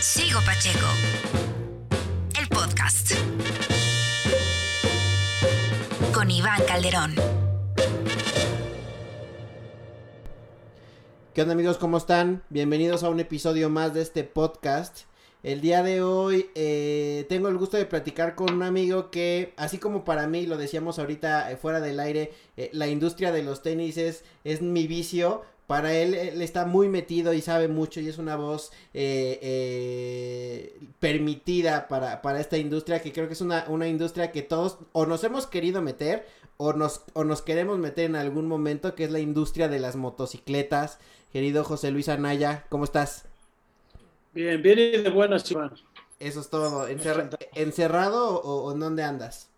[0.00, 0.86] Sigo Pacheco.
[2.40, 3.14] El podcast.
[6.14, 7.16] Con Iván Calderón.
[11.34, 11.78] ¿Qué onda amigos?
[11.78, 12.44] ¿Cómo están?
[12.48, 15.00] Bienvenidos a un episodio más de este podcast.
[15.42, 19.78] El día de hoy eh, tengo el gusto de platicar con un amigo que, así
[19.78, 23.62] como para mí, lo decíamos ahorita eh, fuera del aire, eh, la industria de los
[23.62, 28.08] tenis es, es mi vicio, para él, él está muy metido y sabe mucho y
[28.08, 33.66] es una voz eh, eh, permitida para, para, esta industria que creo que es una,
[33.68, 36.26] una, industria que todos o nos hemos querido meter
[36.56, 39.94] o nos, o nos queremos meter en algún momento, que es la industria de las
[39.94, 41.00] motocicletas.
[41.34, 43.26] Querido José Luis Anaya, ¿cómo estás?
[44.32, 45.74] Bien, bien y de buenas, Iván.
[46.18, 46.88] Eso es todo.
[46.88, 49.50] Encer ¿Encerrado o, o en dónde andas?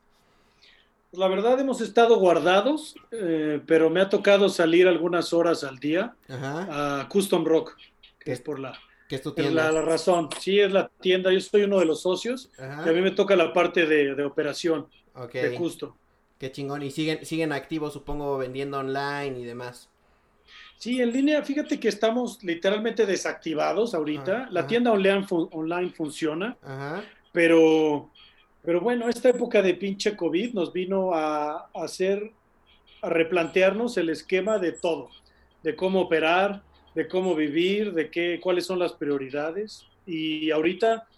[1.12, 6.14] La verdad hemos estado guardados, eh, pero me ha tocado salir algunas horas al día
[6.28, 7.01] Ajá.
[7.01, 7.77] a Custom Rock,
[8.20, 8.78] que es por la,
[9.10, 9.65] ¿Qué es tu tienda?
[9.65, 10.28] La, la, razón.
[10.38, 11.32] Sí, es la tienda.
[11.32, 12.85] Yo soy uno de los socios Ajá.
[12.87, 15.43] y a mí me toca la parte de, de operación okay.
[15.43, 15.93] de Custom.
[16.38, 16.85] Qué chingón.
[16.85, 19.88] Y siguen, siguen activos, supongo, vendiendo online y demás.
[20.76, 24.42] Sí, en línea, fíjate que estamos literalmente desactivados ahorita.
[24.42, 24.48] Ajá.
[24.52, 26.57] La tienda online, fun online funciona,
[27.32, 28.13] pero
[28.63, 32.30] pero bueno, esta época de pinche COVID nos vino a, hacer,
[33.01, 35.09] a replantearnos el esquema de todo,
[35.63, 36.63] de cómo operar,
[36.95, 39.87] de cómo vivir, de qué, cuáles son las prioridades.
[40.05, 41.09] Y ahorita,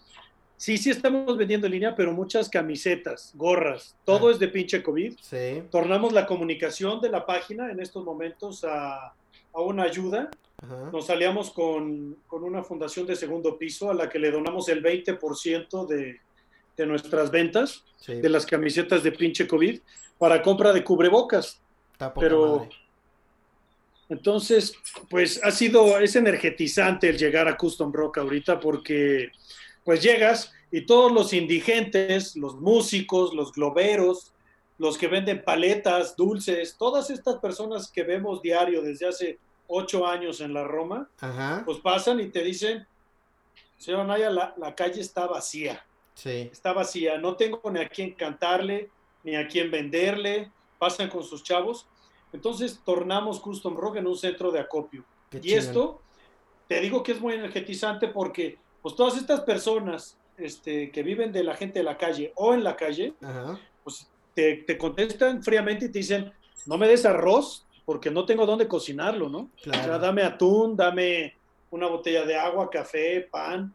[0.57, 4.31] sí, sí estamos vendiendo en línea, pero muchas camisetas, gorras, todo ah.
[4.31, 5.15] es de pinche COVID.
[5.21, 5.63] Sí.
[5.71, 9.15] Tornamos la comunicación de la página en estos momentos a,
[9.53, 10.31] a una ayuda.
[10.63, 10.91] Ajá.
[10.93, 14.81] Nos aliamos con, con una fundación de segundo piso a la que le donamos el
[14.81, 16.21] 20% de
[16.77, 18.15] de nuestras ventas, sí.
[18.15, 19.81] de las camisetas de pinche COVID,
[20.19, 21.61] para compra de cubrebocas.
[22.19, 22.71] Pero madre.
[24.09, 24.75] entonces,
[25.09, 29.31] pues ha sido, es energetizante el llegar a Custom Rock ahorita porque
[29.85, 34.33] pues llegas y todos los indigentes, los músicos, los globeros,
[34.79, 39.39] los que venden paletas, dulces, todas estas personas que vemos diario desde hace
[39.69, 41.63] ocho años en la Roma, Ajá.
[41.65, 42.87] pues pasan y te dicen,
[43.79, 45.85] señor Naya, la, la calle está vacía.
[46.15, 46.49] Sí.
[46.53, 47.19] Está vacía.
[47.19, 48.91] No tengo ni a quién cantarle,
[49.25, 50.51] ni a quién venderle.
[50.79, 51.87] Pasan con sus chavos.
[52.33, 55.05] Entonces tornamos Custom Rock en un centro de acopio.
[55.31, 56.01] Qué y esto,
[56.69, 61.45] te digo que es muy energetizante porque pues todas estas personas este, que viven de
[61.45, 63.59] la gente de la calle o en la calle, Ajá.
[63.85, 66.33] pues te, te, contestan fríamente y te dicen,
[66.67, 69.51] no me des arroz porque no tengo dónde cocinarlo, ¿no?
[69.63, 69.81] Claro.
[69.81, 71.37] O sea, dame atún, dame
[71.71, 73.75] una botella de agua, café, pan,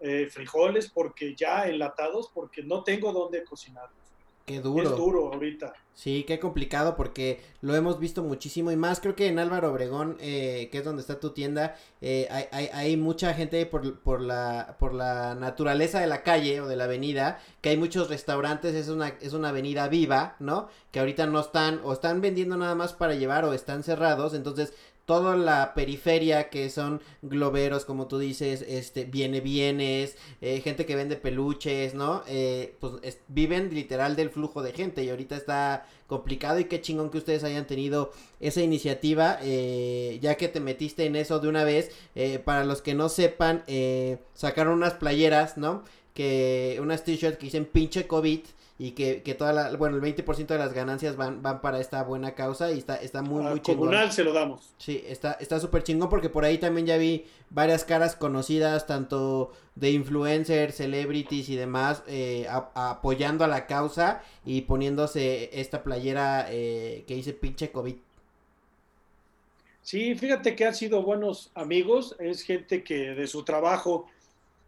[0.00, 4.00] eh, frijoles porque ya enlatados porque no tengo dónde cocinarlos.
[4.46, 4.90] Qué duro.
[4.90, 5.72] Es duro ahorita.
[5.94, 10.16] Sí, qué complicado porque lo hemos visto muchísimo y más creo que en Álvaro Obregón,
[10.18, 14.22] eh, que es donde está tu tienda, eh, hay, hay, hay, mucha gente por, por,
[14.22, 18.74] la, por la naturaleza de la calle o de la avenida, que hay muchos restaurantes,
[18.74, 20.68] es una, es una avenida viva, ¿no?
[20.90, 24.72] Que ahorita no están o están vendiendo nada más para llevar o están cerrados, entonces
[25.10, 30.94] toda la periferia que son globeros, como tú dices, este, viene bienes, eh, gente que
[30.94, 32.22] vende peluches, ¿no?
[32.28, 36.80] Eh, pues es, viven literal del flujo de gente y ahorita está complicado y qué
[36.80, 41.48] chingón que ustedes hayan tenido esa iniciativa, eh, ya que te metiste en eso de
[41.48, 45.82] una vez, eh, para los que no sepan, eh, sacaron unas playeras, ¿no?
[46.14, 48.42] Que unas t-shirts que dicen pinche COVID
[48.82, 52.02] y que, que toda la, bueno, el 20% de las ganancias van, van para esta
[52.02, 53.88] buena causa y está, está muy, muy chingón.
[53.88, 54.72] comunal se lo damos.
[54.78, 59.52] Sí, está, está súper chingón porque por ahí también ya vi varias caras conocidas, tanto
[59.74, 65.82] de influencers, celebrities y demás, eh, a, a apoyando a la causa y poniéndose esta
[65.82, 67.96] playera eh, que dice pinche COVID.
[69.82, 74.06] Sí, fíjate que han sido buenos amigos, es gente que de su trabajo,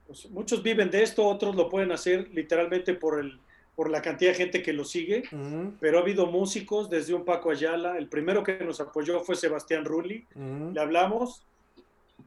[0.07, 3.41] pues, muchos viven de esto, otros lo pueden hacer literalmente por el
[3.75, 5.73] por la cantidad de gente que lo sigue, uh -huh.
[5.81, 9.85] pero ha habido músicos desde un Paco Ayala, el primero que nos apoyó fue Sebastián
[9.85, 10.73] Rulli, uh -huh.
[10.75, 11.43] le hablamos,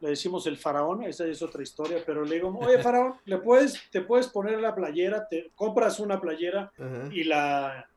[0.01, 3.79] le decimos el faraón, esa es otra historia, pero le digo, oye faraón, ¿le puedes,
[3.91, 7.13] te puedes poner la playera, te compras una playera uh -huh.
[7.13, 7.87] y la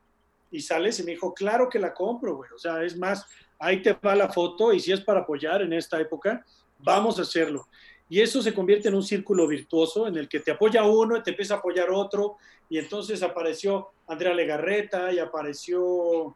[0.50, 3.26] y sales y me dijo, claro que la compro, güey, o sea, es más,
[3.58, 6.44] ahí te va la foto y si es para apoyar en esta época,
[6.78, 7.66] vamos a hacerlo.
[8.08, 11.22] Y eso se convierte en un círculo virtuoso en el que te apoya uno y
[11.22, 12.37] te empieza a apoyar otro.
[12.69, 16.34] Y entonces apareció Andrea Legarreta y apareció,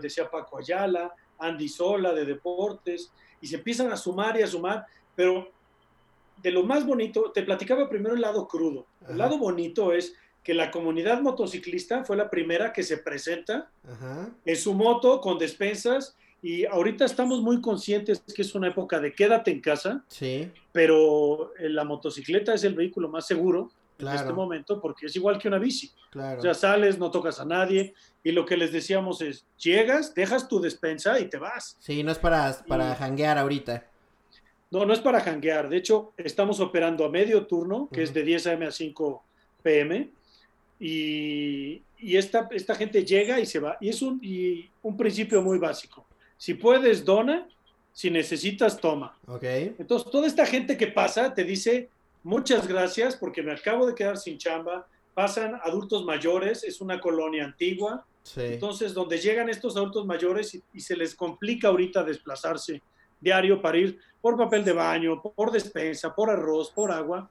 [0.00, 3.12] decía Paco Ayala, Andy Sola de Deportes.
[3.40, 4.86] Y se empiezan a sumar y a sumar.
[5.14, 5.50] Pero
[6.42, 8.86] de lo más bonito, te platicaba primero el lado crudo.
[9.02, 9.12] Ajá.
[9.12, 14.30] El lado bonito es que la comunidad motociclista fue la primera que se presenta Ajá.
[14.44, 19.14] en su moto con despensas Y ahorita estamos muy conscientes que es una época de
[19.14, 20.50] quédate en casa, sí.
[20.72, 25.38] pero eh, la motocicleta es el vehículo más seguro en este momento porque es igual
[25.38, 25.90] que una bici.
[26.10, 26.38] Claro.
[26.38, 30.48] O sea, sales, no tocas a nadie y lo que les decíamos es, llegas, dejas
[30.48, 31.76] tu despensa y te vas.
[31.80, 33.84] Sí, no es para, para janguear ahorita.
[34.70, 35.68] No, no es para janguear.
[35.68, 38.66] De hecho, estamos operando a medio turno, que es de 10 a.m.
[38.66, 39.24] a 5
[39.62, 40.10] p.m.
[40.80, 43.78] Y, y esta, esta gente llega y se va.
[43.80, 46.04] Y es un, y un principio muy básico.
[46.36, 47.48] Si puedes, dona.
[47.92, 49.16] Si necesitas, toma.
[49.26, 49.74] Okay.
[49.78, 51.88] Entonces, toda esta gente que pasa te dice,
[52.22, 54.86] muchas gracias porque me acabo de quedar sin chamba.
[55.14, 58.04] Pasan adultos mayores, es una colonia antigua.
[58.22, 58.42] Sí.
[58.42, 62.82] Entonces, donde llegan estos adultos mayores y, y, se les complica ahorita desplazarse
[63.18, 67.30] diario para ir por papel de baño, por despensa, por arroz, por agua.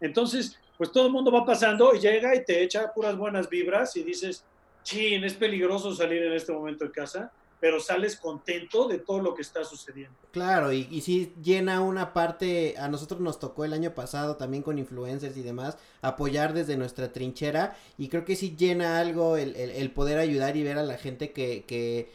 [0.00, 3.96] Entonces, pues todo el mundo va pasando y llega y te echa puras buenas vibras
[3.96, 4.44] y dices,
[4.82, 7.30] chin, es peligroso salir en este momento de casa,
[7.62, 10.18] pero sales contento de todo lo que está sucediendo.
[10.32, 14.64] Claro, y, y sí llena una parte, a nosotros nos tocó el año pasado también
[14.64, 19.54] con influencers y demás, apoyar desde nuestra trinchera y creo que sí llena algo el,
[19.54, 22.10] el, el poder ayudar y ver a la gente que, que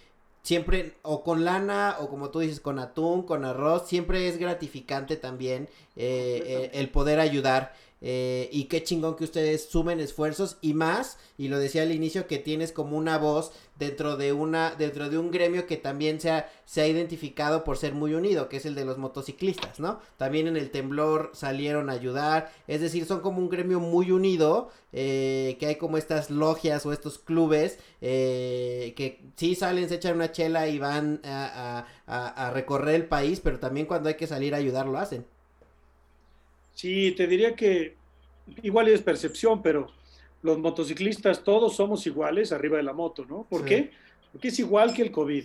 [0.48, 5.16] siempre o con lana o como tú dices con atún, con arroz, siempre es gratificante
[5.16, 7.74] también eh, eh, el poder ayudar.
[8.00, 12.28] Eh, y qué chingón que ustedes sumen esfuerzos y más, y lo decía al inicio,
[12.28, 16.30] que tienes como una voz dentro de una, dentro de un gremio que también se
[16.32, 20.00] ha, se ha identificado por ser muy unido, que es el de los motociclistas, ¿no?
[20.18, 24.70] También en el temblor salieron a ayudar, es decir, son como un gremio muy unido,
[24.94, 30.16] eh, que hay como estas logias o estos clubes eh, que sí salen, se echan
[30.16, 34.28] una chela y van a, a, a recorrer el país, pero también cuando hay que
[34.28, 35.26] salir a ayudar lo hacen.
[36.78, 37.96] Sí, te diría que
[38.62, 39.88] igual es percepción, pero
[40.44, 43.48] los motociclistas todos somos iguales arriba de la moto, ¿no?
[43.50, 43.66] ¿Por sí.
[43.66, 43.92] qué?
[44.32, 45.44] Porque es igual que el COVID.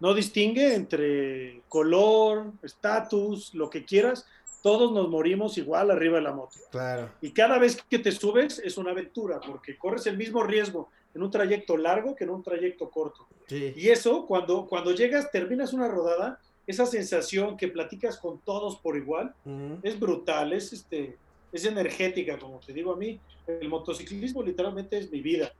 [0.00, 4.26] No distingue entre color, estatus, lo que quieras.
[4.62, 6.58] Todos nos morimos igual arriba de la moto.
[6.70, 7.10] Claro.
[7.22, 11.22] Y cada vez que te subes es una aventura, porque corres el mismo riesgo en
[11.22, 13.26] un trayecto largo que en un trayecto corto.
[13.46, 13.72] Sí.
[13.74, 18.96] Y eso, cuando, cuando llegas, terminas una rodada, esa sensación que platicas con todos por
[18.96, 19.80] igual uh -huh.
[19.82, 21.16] es brutal, es, este,
[21.52, 23.20] es energética, como te digo a mí.
[23.46, 25.52] El motociclismo literalmente es mi vida.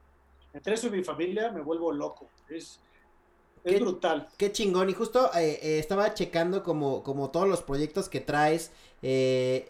[0.52, 2.28] Entre eso y mi familia me vuelvo loco.
[2.48, 2.80] Es,
[3.64, 4.28] es qué, brutal.
[4.36, 4.90] Qué chingón.
[4.90, 9.66] Y justo eh, eh, estaba checando como, como todos los proyectos que traes eh,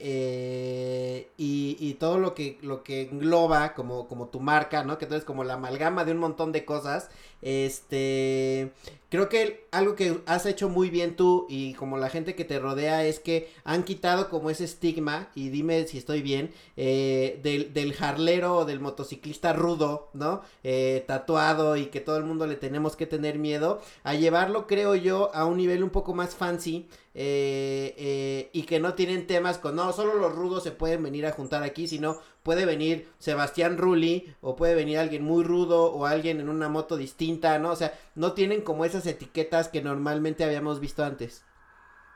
[1.37, 4.99] y, y, todo lo que, lo que engloba como, como tu marca, ¿no?
[4.99, 7.11] Que tú eres como la amalgama de un montón de cosas.
[7.43, 8.73] Este,
[9.09, 12.59] creo que algo que has hecho muy bien tú y como la gente que te
[12.59, 17.73] rodea es que han quitado como ese estigma, y dime si estoy bien, eh, del,
[17.73, 20.43] del jarlero o del motociclista rudo, ¿no?
[20.65, 24.95] Eh, tatuado y que todo el mundo le tenemos que tener miedo, a llevarlo, creo
[24.95, 26.89] yo, a un nivel un poco más fancy.
[27.13, 31.27] Eh, eh, y que no tienen temas con no, solo los rudos se pueden venir
[31.27, 36.07] a juntar aquí, sino puede venir Sebastián Rulli o puede venir alguien muy rudo o
[36.07, 37.71] alguien en una moto distinta, ¿no?
[37.71, 41.45] O sea, no tienen como esas etiquetas que normalmente habíamos visto antes.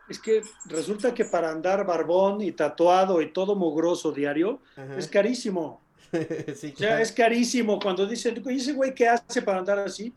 [0.08, 4.98] Es que resulta que para andar barbón y tatuado y todo mugroso diario Ajá.
[4.98, 5.80] es carísimo.
[6.54, 7.78] sí, o sea, es carísimo.
[7.78, 10.12] Cuando dicen, ese güey qué hace para andar así,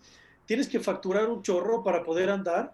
[0.46, 2.74] tienes que facturar un chorro para poder andar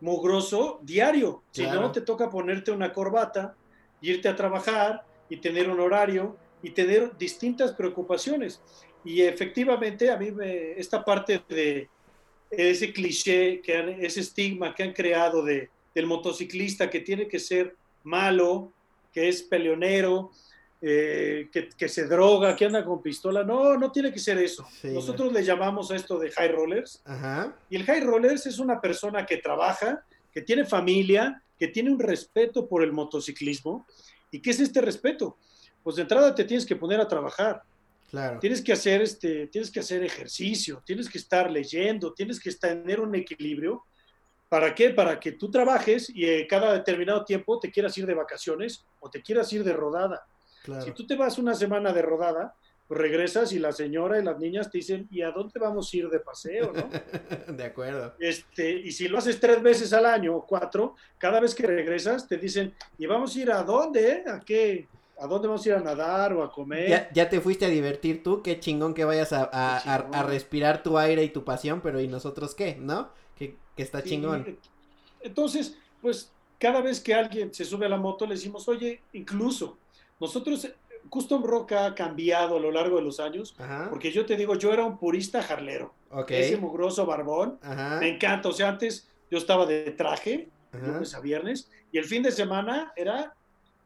[0.00, 1.42] mugroso diario.
[1.52, 1.72] Claro.
[1.72, 3.54] Si no, te toca ponerte una corbata,
[4.00, 8.60] irte a trabajar y tener un horario y tener distintas preocupaciones.
[9.04, 11.88] Y efectivamente, a mí me, esta parte de
[12.50, 17.38] ese cliché, que han, ese estigma que han creado de, del motociclista que tiene que
[17.38, 18.72] ser malo,
[19.12, 20.30] que es peleonero,
[20.82, 23.42] eh, que, que, se droga, que anda con pistola.
[23.42, 24.66] No, no tiene que ser eso.
[24.80, 25.38] Sí, Nosotros no.
[25.38, 27.00] le llamamos a esto de high rollers.
[27.04, 27.56] Ajá.
[27.70, 31.98] Y el high rollers es una persona que trabaja, que tiene familia, que tiene un
[31.98, 33.86] respeto por el motociclismo.
[34.30, 35.38] ¿Y qué es este respeto?
[35.86, 37.62] Pues de entrada te tienes que poner a trabajar.
[38.10, 38.40] Claro.
[38.40, 43.00] Tienes que hacer este, tienes que hacer ejercicio, tienes que estar leyendo, tienes que tener
[43.00, 43.84] un equilibrio.
[44.48, 44.90] ¿Para qué?
[44.90, 49.08] Para que tú trabajes y eh, cada determinado tiempo te quieras ir de vacaciones o
[49.08, 50.26] te quieras ir de rodada.
[50.64, 50.82] Claro.
[50.82, 52.56] Si tú te vas una semana de rodada,
[52.88, 55.96] pues regresas y la señora y las niñas te dicen, ¿y a dónde vamos a
[55.96, 56.72] ir de paseo?
[56.72, 57.54] ¿no?
[57.54, 58.12] de acuerdo.
[58.18, 62.26] Este, y si lo haces tres veces al año o cuatro, cada vez que regresas
[62.26, 64.24] te dicen, ¿y vamos a ir a dónde?
[64.26, 64.88] ¿A qué?
[65.18, 66.88] ¿A dónde vamos a ir a nadar o a comer?
[66.88, 70.22] Ya, ya te fuiste a divertir tú, qué chingón que vayas a, a, a, a
[70.24, 72.76] respirar tu aire y tu pasión, pero ¿y nosotros qué?
[72.78, 73.10] ¿No?
[73.34, 74.58] Que, que está sí, chingón.
[75.20, 79.78] Entonces, pues cada vez que alguien se sube a la moto le decimos, oye, incluso
[80.20, 80.68] nosotros,
[81.08, 83.88] Custom Rock ha cambiado a lo largo de los años, Ajá.
[83.90, 85.94] porque yo te digo, yo era un purista jarlero.
[86.10, 86.42] Okay.
[86.42, 88.00] Ese mugroso barbón, Ajá.
[88.00, 88.48] me encanta.
[88.48, 92.92] O sea, antes yo estaba de traje, lunes a viernes, y el fin de semana
[92.96, 93.34] era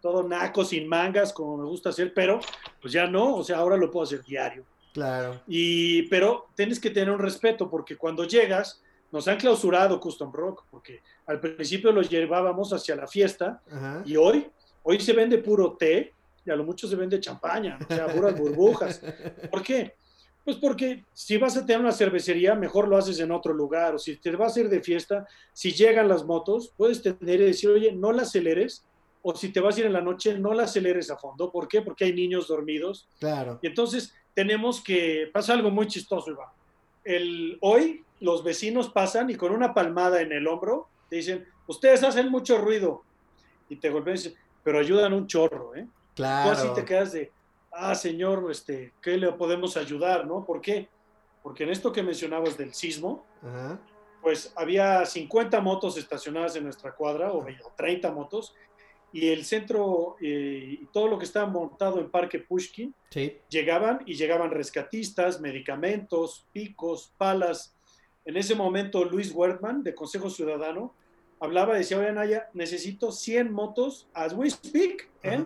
[0.00, 2.40] todo naco, sin mangas, como me gusta hacer, pero
[2.80, 4.64] pues ya no, o sea, ahora lo puedo hacer diario.
[4.92, 5.40] Claro.
[5.46, 8.80] Y, pero tienes que tener un respeto, porque cuando llegas,
[9.12, 13.62] nos han clausurado Custom Rock, porque al principio los llevábamos hacia la fiesta,
[14.04, 14.48] y hoy,
[14.82, 16.12] hoy se vende puro té,
[16.44, 19.00] y a lo mucho se vende champaña, o sea, puras burbujas.
[19.50, 19.94] ¿Por qué?
[20.44, 23.98] Pues porque si vas a tener una cervecería, mejor lo haces en otro lugar, o
[23.98, 27.70] si te vas a ir de fiesta, si llegan las motos, puedes tener y decir,
[27.70, 28.84] oye, no la aceleres,
[29.22, 31.50] o si te vas a ir en la noche, no la aceleres a fondo.
[31.50, 31.82] ¿Por qué?
[31.82, 33.08] Porque hay niños dormidos.
[33.18, 33.58] Claro.
[33.62, 36.48] Y entonces tenemos que, pasa algo muy chistoso, Iván.
[37.04, 42.02] El, hoy los vecinos pasan y con una palmada en el hombro te dicen, ustedes
[42.02, 43.02] hacen mucho ruido.
[43.68, 45.86] Y te golpean y dicen, pero ayudan un chorro, ¿eh?
[46.14, 46.50] Claro.
[46.50, 47.30] Tú así te quedas de,
[47.72, 50.44] ah, señor, este, ¿qué le podemos ayudar, no?
[50.44, 50.88] ¿Por qué?
[51.42, 53.24] Porque en esto que mencionabas del sismo,
[54.20, 57.44] pues había 50 motos estacionadas en nuestra cuadra, o
[57.76, 58.54] 30 motos,
[59.12, 62.94] y el centro eh, y todo lo que estaba montado en Parque Pushkin,
[63.48, 67.74] llegaban y llegaban rescatistas, medicamentos, picos, palas.
[68.24, 70.94] En ese momento Luis Wertmann, de Consejo Ciudadano,
[71.40, 75.44] hablaba, decía, oye Naya, necesito 100 motos, as we speak, ¿eh?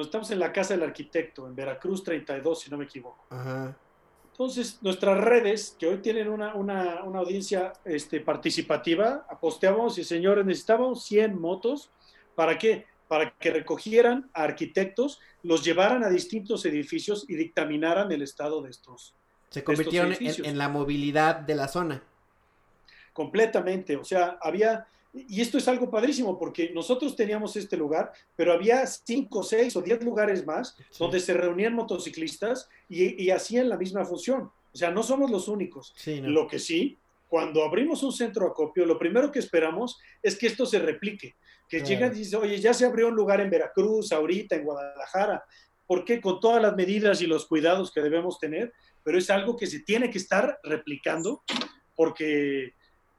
[0.00, 3.24] estamos en la casa del arquitecto, en Veracruz 32, si no me equivoco.
[4.36, 10.44] Entonces, nuestras redes, que hoy tienen una, una, una audiencia este, participativa, aposteamos y señores,
[10.44, 11.90] necesitamos 100 motos
[12.36, 12.86] ¿Para qué?
[13.08, 18.70] Para que recogieran a arquitectos, los llevaran a distintos edificios y dictaminaran el estado de
[18.70, 19.14] estos.
[19.48, 22.02] Se convirtieron en, la movilidad de la zona.
[23.12, 24.86] Completamente, o sea, había,
[25.28, 29.82] y esto es algo padrísimo porque nosotros teníamos este lugar, pero había cinco, seis o
[29.82, 34.50] diez lugares más donde se reunían motociclistas y, hacían la misma función.
[34.72, 35.94] O sea, no somos los únicos.
[36.22, 40.66] Lo que sí, cuando abrimos un centro acopio, lo primero que esperamos es que esto
[40.66, 41.34] se replique
[41.68, 45.44] que llegan y dicen, oye, ya se abrió un lugar en Veracruz, ahorita, en Guadalajara.
[45.86, 46.20] ¿Por qué?
[46.20, 49.80] Con todas las medidas y los cuidados que debemos tener, pero es algo que se
[49.80, 51.42] tiene que estar replicando
[51.94, 52.74] porque,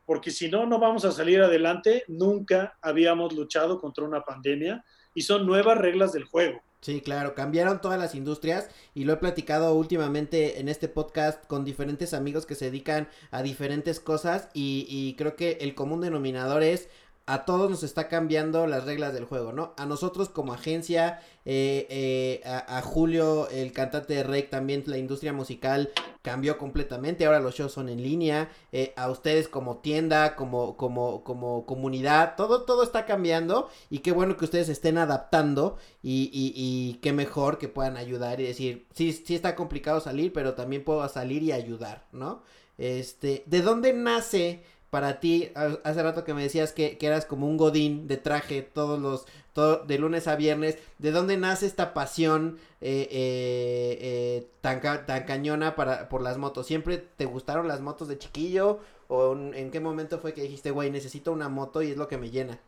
[0.08, 2.06] porque si no, no vamos a salir adelante.
[2.08, 6.62] Nunca habíamos luchado contra una pandemia y son nuevas reglas del juego.
[6.80, 11.66] Sí, claro, cambiaron todas las industrias y lo he platicado últimamente en este podcast con
[11.66, 16.88] diferentes amigos que se dedican a diferentes cosas y, creo que el común denominador es
[17.28, 19.74] a todos nos está cambiando las reglas del juego, ¿no?
[19.76, 25.34] A nosotros como agencia, eh, eh, a, Julio, el cantante de Rey, también la industria
[25.34, 25.92] musical
[26.22, 31.26] cambió completamente, ahora los shows son en línea, eh, a ustedes como tienda, como, como,
[31.26, 36.54] como comunidad, todo, todo está cambiando y qué bueno que ustedes estén adaptando y, y,
[36.56, 40.86] y qué mejor que puedan ayudar y decir, sí, sí está complicado salir, pero también
[40.86, 42.42] puedo salir y ayudar, ¿no?
[42.78, 44.64] Este, ¿de dónde nace
[44.98, 45.52] para ti,
[45.84, 49.86] hace rato que me decías que, eras como un godín de traje todos los, todo,
[49.86, 55.76] de lunes a viernes, ¿de dónde nace esta pasión eh, eh, eh, tan, tan cañona
[55.76, 56.66] para, por las motos?
[56.66, 58.80] ¿Siempre te gustaron las motos de chiquillo?
[59.08, 62.18] ¿O en qué momento fue que dijiste, güey, necesito una moto y es lo que
[62.18, 62.60] me llena?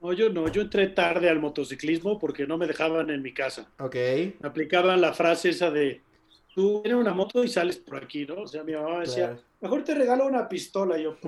[0.00, 3.68] No, yo no, yo entré tarde al motociclismo porque no me dejaban en mi casa.
[3.80, 3.96] Ok.
[4.40, 6.00] Me aplicaban la frase esa de,
[6.56, 8.40] tú tienes una moto y sales por aquí, ¿no?
[8.40, 10.98] O sea, mi mamá decía, mejor te regalo una pistola.
[10.98, 11.18] Y yo,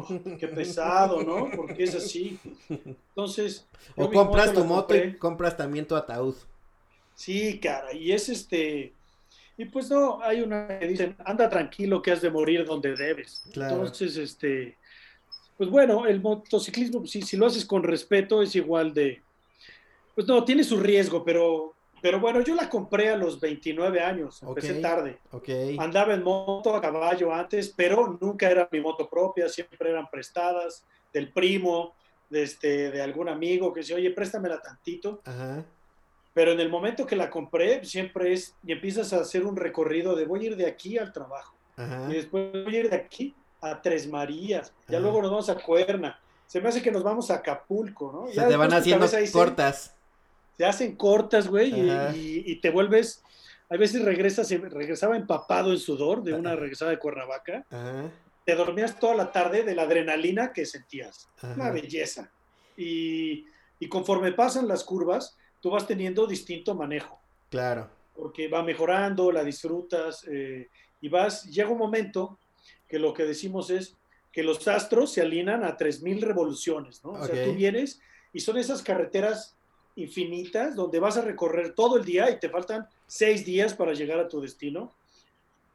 [0.40, 1.50] qué pesado, ¿no?
[1.54, 2.38] Porque es así.
[2.70, 3.66] Entonces.
[3.94, 6.35] O compras tu moto y compras también tu ataúd.
[7.14, 8.94] Sí, cara, y es este.
[9.58, 13.44] Y pues no, hay una que dicen, anda tranquilo que has de morir donde debes.
[13.52, 14.78] Entonces, este.
[15.58, 19.20] Pues bueno, el motociclismo, si, si lo haces con respeto, es igual de.
[20.14, 24.43] Pues no, tiene su riesgo, pero pero bueno, yo la compré a los 29 años,
[24.43, 25.19] empecé tarde.
[25.78, 30.85] Andaba en moto a caballo antes, pero nunca era mi moto propia, siempre eran prestadas
[31.12, 31.95] del primo,
[32.31, 35.23] de, este, de algún amigo que decía, oye, préstamela tantito.
[36.35, 40.14] Pero en el momento que la compré, siempre es, y empiezas a hacer un recorrido
[40.14, 41.57] de voy a ir de aquí al trabajo.
[42.09, 44.73] Y después voy a ir de aquí a Tres Marías.
[44.88, 46.19] Ya luego nos vamos a Cuerna.
[46.47, 48.33] Se me hace que nos vamos a Acapulco, ¿no?
[48.33, 49.98] Se te van haciendo cortas
[50.59, 51.73] te hacen cortas, güey,
[52.17, 53.23] y, te vuelves,
[53.71, 57.65] a veces regresas, regresaba empapado en sudor de una regresada de Cuernavaca,
[58.45, 62.33] te dormías toda la tarde de la adrenalina que sentías, una belleza.
[62.77, 63.47] Y,
[63.88, 67.21] conforme pasan las curvas, tú vas teniendo distinto manejo.
[67.50, 67.88] Claro.
[68.17, 72.41] Porque va mejorando, la disfrutas, eh, y vas, llega un momento
[72.88, 73.97] que lo que decimos es
[74.33, 77.12] que los astros se alinean a 3.000 revoluciones, ¿no?
[77.12, 78.00] O sea, tú vienes
[78.33, 79.58] y son esas carreteras
[79.99, 84.19] infinitas donde vas a recorrer todo el día y te faltan seis días para llegar
[84.21, 84.93] a tu destino.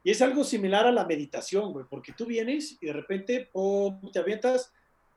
[0.02, 3.50] Y es algo similar a la meditación, güey, porque tú vienes y de repente
[4.12, 4.72] te avientas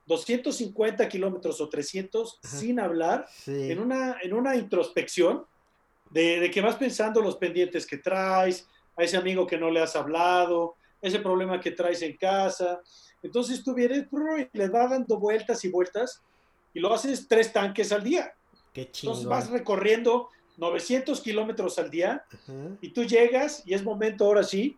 [0.05, 5.45] 250 kilómetros o 300 sin hablar en, una, en una introspección
[6.09, 9.81] de, de, que vas pensando los pendientes que traes, a ese amigo que no le
[9.81, 12.81] has hablado, ese problema que traes en casa.
[13.21, 14.07] Entonces tú vienes
[14.53, 16.21] y le vas dando vueltas y vueltas
[16.73, 18.33] y lo haces tres tanques al día.
[18.77, 19.17] Qué chingón.
[19.17, 22.23] Entonces vas recorriendo 900 kilómetros al día
[22.79, 24.77] y tú llegas y es momento ahora sí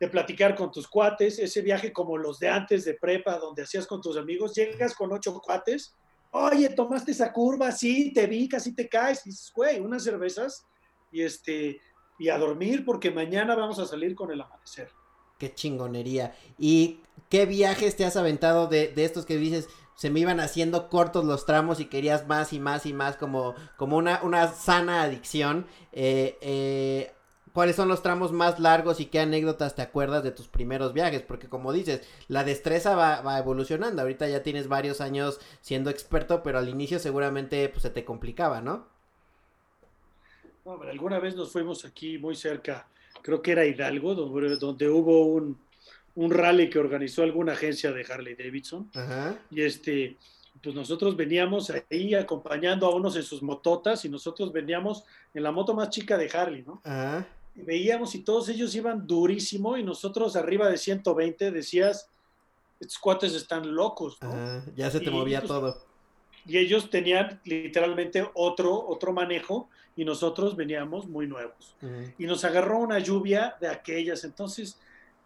[0.00, 3.86] de platicar con tus cuates, ese viaje como los de antes de prepa, donde hacías
[3.86, 5.94] con tus amigos, llegas con ocho cuates,
[6.32, 10.66] oye, tomaste esa curva, sí, te vi, casi te caes, y dices, güey, unas cervezas
[11.12, 11.80] y este,
[12.18, 14.90] y a dormir porque mañana vamos a salir con el amanecer.
[15.38, 16.36] Qué chingonería.
[16.58, 19.68] ¿Y qué viajes te has aventado de, de estos que dices,
[19.98, 23.56] se me iban haciendo cortos los tramos y querías más y más y más como,
[23.76, 25.66] como una, una sana adicción.
[25.90, 27.10] Eh, eh,
[27.52, 31.22] ¿Cuáles son los tramos más largos y qué anécdotas te acuerdas de tus primeros viajes?
[31.22, 34.00] Porque como dices, la destreza va, va evolucionando.
[34.00, 38.60] Ahorita ya tienes varios años siendo experto, pero al inicio seguramente pues, se te complicaba,
[38.60, 38.86] ¿no?
[40.88, 42.86] alguna vez nos fuimos aquí muy cerca,
[43.22, 45.58] creo que era Hidalgo, donde hubo un,
[46.18, 48.90] un rally que organizó alguna agencia de Harley Davidson.
[49.52, 50.16] Y este,
[50.60, 55.52] pues nosotros veníamos ahí acompañando a unos en sus mototas y nosotros veníamos en la
[55.52, 56.82] moto más chica de Harley, ¿no?
[57.54, 62.10] Y veíamos y todos ellos iban durísimo y nosotros arriba de 120 decías,
[62.80, 64.64] estos cuates están locos, ¿no?
[64.74, 65.84] Ya se te movía pues, todo.
[66.46, 71.76] Y ellos tenían literalmente otro, otro manejo y nosotros veníamos muy nuevos.
[72.18, 74.24] Y nos agarró una lluvia de aquellas.
[74.24, 74.78] Entonces,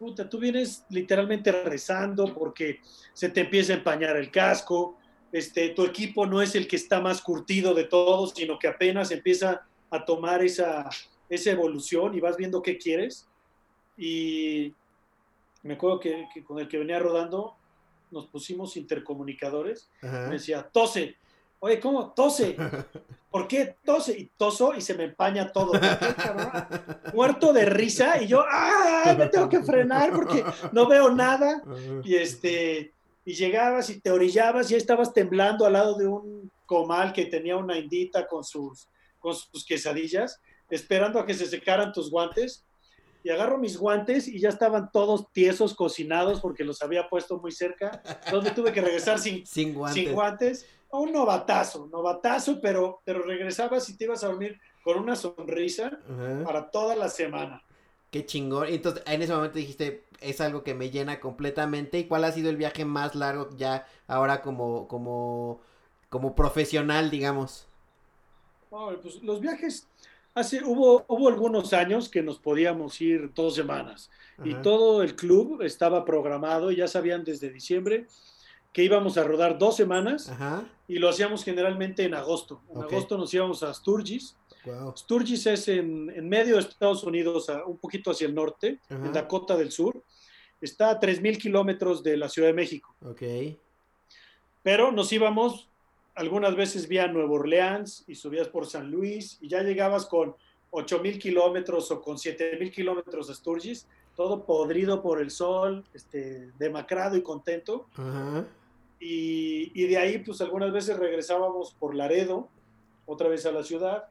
[0.03, 2.81] puta, tú vienes literalmente rezando porque
[3.13, 4.99] se te empieza a empañar el casco,
[5.31, 9.13] este, tu equipo no es el que está más curtido de todos, sino que apenas
[9.13, 10.91] empieza a tomar esa,
[11.29, 13.29] esa evolución y vas viendo qué quieres.
[13.97, 14.75] Y
[15.63, 17.55] me acuerdo que, con el que venía rodando
[18.11, 19.89] nos pusimos intercomunicadores.
[20.03, 21.15] Me decía, tose.
[21.61, 22.11] Oye, ¿cómo?
[22.11, 22.57] Tose.
[23.33, 24.13] ¿Por qué tose?
[24.19, 25.73] Y toso y se me empaña todo.
[27.15, 29.15] Muerto de risa y yo, ¡ah!
[29.19, 31.63] Me tengo que frenar porque no veo nada.
[32.05, 32.93] Y este,
[33.25, 37.57] y llegabas y te orillabas y estabas temblando al lado de un comal que tenía
[37.57, 38.87] una indita con sus,
[39.19, 42.67] con sus quesadillas, esperando a que se secaran tus guantes.
[43.25, 47.53] Y agarro mis guantes y ya estaban todos tiesos, cocinados, porque los había puesto muy
[47.53, 48.03] cerca.
[48.27, 50.05] Entonces tuve que regresar sin, sin guantes.
[50.05, 50.67] Sin guantes
[50.99, 55.99] un novatazo, novatazo, pero, pero regresabas y te ibas a dormir con una sonrisa
[56.45, 57.63] para toda la semana.
[58.11, 58.69] Qué chingón.
[58.69, 61.99] Entonces, en ese momento dijiste, es algo que me llena completamente.
[61.99, 65.61] ¿Y cuál ha sido el viaje más largo ya ahora como, como,
[66.11, 67.67] como profesional, digamos?
[69.03, 69.87] pues los viajes,
[70.35, 74.11] hace, hubo, hubo algunos años que nos podíamos ir dos semanas.
[74.45, 78.07] Y todo el club estaba programado, ya sabían desde diciembre
[78.73, 80.33] que íbamos a rodar dos semanas
[80.89, 82.63] y lo hacíamos generalmente en agosto.
[82.75, 84.37] En agosto nos íbamos a Sturgis.
[84.97, 89.71] Sturgis es en, medio de Estados Unidos, un poquito hacia el norte, en Dakota del
[89.71, 90.03] Sur.
[90.61, 92.95] Está a 3.000 kilómetros de la Ciudad de México.
[94.63, 95.69] Pero nos íbamos
[96.15, 100.37] algunas veces vía Nueva Orleans y subías por San Luis y ya llegabas con
[100.71, 107.17] 8.000 kilómetros o con 7.000 kilómetros a Sturgis, todo podrido por el sol, este, demacrado
[107.17, 107.89] y contento.
[107.97, 108.47] Ajá.
[109.05, 112.49] Y, de ahí, pues algunas veces regresábamos por Laredo,
[113.05, 114.05] otra vez a la ciudad.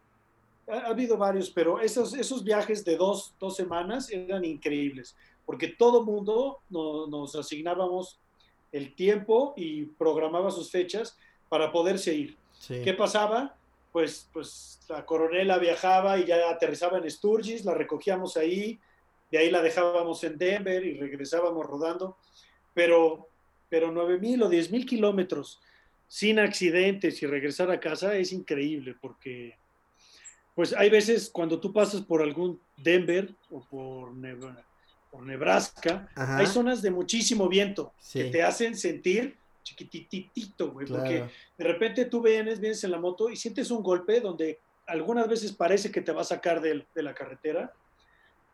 [0.67, 6.03] Ha, habido varios, pero esos, esos viajes de dos, dos semanas eran increíbles, porque todo
[6.03, 8.19] mundo nos asignábamos
[8.73, 12.37] el tiempo y programaba sus fechas para poderse ir.
[12.67, 13.55] ¿Qué pasaba?
[13.93, 18.77] Pues, pues la coronela viajaba y ya aterrizaba en Sturgis, la recogíamos ahí,
[19.31, 22.17] de ahí la dejábamos en Denver y regresábamos rodando,
[22.73, 23.30] pero
[23.71, 25.61] pero 9.000 o 10.000 kilómetros
[26.09, 29.55] sin accidentes y regresar a casa es increíble porque
[30.53, 34.13] pues hay veces cuando tú pasas por algún Denver o por,
[35.23, 41.25] Nebraska, hay zonas de muchísimo viento que te hacen sentir chiquititito, güey, porque
[41.57, 45.53] de repente tú vienes, vienes en la moto y sientes un golpe donde algunas veces
[45.53, 47.71] parece que te va a sacar de, la carretera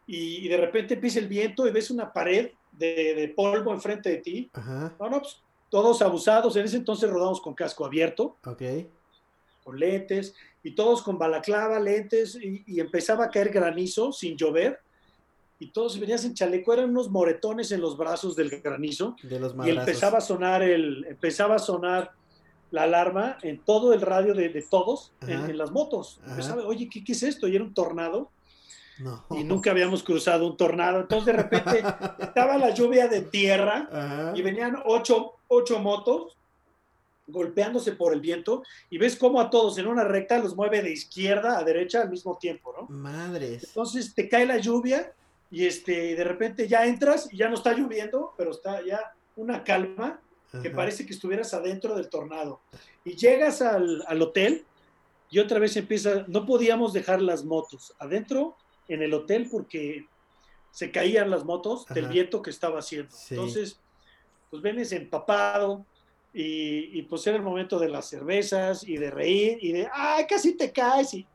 [0.06, 4.52] y, de repente empieza el viento y ves una pared de, polvo enfrente de ti.
[5.00, 6.56] No, no, pues, todos abusados.
[6.56, 8.38] En ese entonces rodamos con casco abierto.
[8.46, 8.62] Ok.
[9.64, 10.34] Con lentes.
[10.64, 12.38] Y todos con balaclava, lentes.
[12.42, 14.80] Y, empezaba a caer granizo sin llover.
[15.60, 16.74] Y todos venías en chaleco.
[16.74, 19.16] Eran unos moretones en los brazos del granizo.
[19.24, 22.12] De los y empezaba a sonar el, empezaba a sonar
[22.70, 26.20] la alarma en todo el radio de, todos en, las motos.
[26.28, 27.48] Empezaba, oye, ¿qué, ¿qué, es esto?
[27.48, 28.30] Y era un tornado.
[29.32, 31.02] Y nunca habíamos cruzado un tornado.
[31.02, 31.84] Entonces de repente
[32.20, 36.38] estaba la lluvia de tierra y venían ocho, ocho motos
[37.28, 40.92] golpeándose por el viento y ves cómo a todos en una recta los mueve de
[40.92, 42.88] izquierda a derecha al mismo tiempo, ¿no?
[42.88, 43.66] Madres.
[43.66, 45.12] Entonces te cae la lluvia
[45.52, 49.64] y este de repente ya entras y ya no está lloviendo, pero está ya una
[49.64, 50.20] calma
[50.64, 52.62] que parece que estuvieras adentro del tornado.
[53.04, 54.66] Y llegas al, al, hotel
[55.30, 58.56] y otra vez empieza, no podíamos dejar las motos adentro
[58.88, 60.06] en el hotel porque
[60.72, 63.16] se caían las motos del viento que estaba haciendo.
[63.30, 63.80] Entonces,
[64.50, 65.86] pues vienes empapado,
[66.40, 70.56] y, pues era el momento de las cervezas y de reír y de, ¡ay, casi
[70.56, 71.16] te caes!
[71.16, 71.26] Y,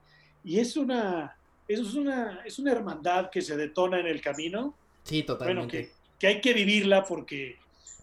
[0.45, 1.37] y es una,
[1.67, 4.77] es una, es una hermandad que se detona en el camino.
[5.03, 5.61] Sí, totalmente.
[5.61, 7.57] Bueno, que, que hay que vivirla porque,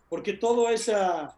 [0.09, 1.37] porque todo esa,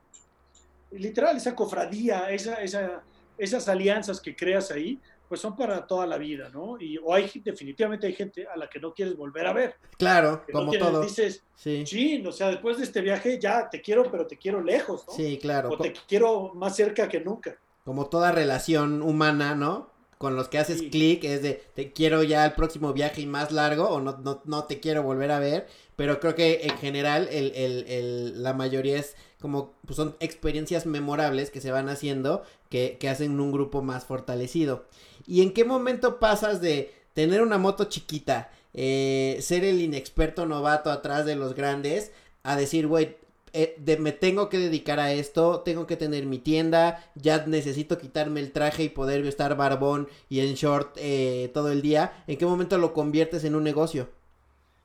[0.92, 3.04] literal, esa cofradía, esa, esa,
[3.38, 5.00] esas alianzas que creas ahí,
[5.32, 6.76] pues son para toda la vida, ¿no?
[6.78, 9.76] Y o hay definitivamente hay gente a la que no quieres volver a ver.
[9.98, 11.02] Claro, como todo.
[11.02, 12.22] Dices, sí.
[12.28, 15.14] o sea, después de este viaje ya te quiero, pero te quiero lejos, ¿no?
[15.14, 15.70] Sí, claro.
[15.70, 17.56] O te quiero más cerca que nunca.
[17.86, 19.91] Como toda relación humana, ¿no?
[20.22, 23.52] Con los que haces clic es de te quiero ya al próximo viaje y más
[23.52, 27.28] largo o no, no, no te quiero volver a ver, pero creo que en general
[27.32, 32.44] el, el, el, la mayoría es como pues son experiencias memorables que se van haciendo
[32.70, 34.86] que, que hacen un grupo más fortalecido.
[35.26, 40.92] ¿Y en qué momento pasas de tener una moto chiquita, eh, ser el inexperto novato
[40.92, 42.12] atrás de los grandes,
[42.44, 43.18] a decir, güey,
[43.54, 48.40] eh, me tengo que dedicar a esto, tengo que tener mi tienda, ya necesito quitarme
[48.40, 52.24] el traje y poder estar barbón y en short eh, todo el día.
[52.28, 54.10] ¿En qué momento lo conviertes en un negocio?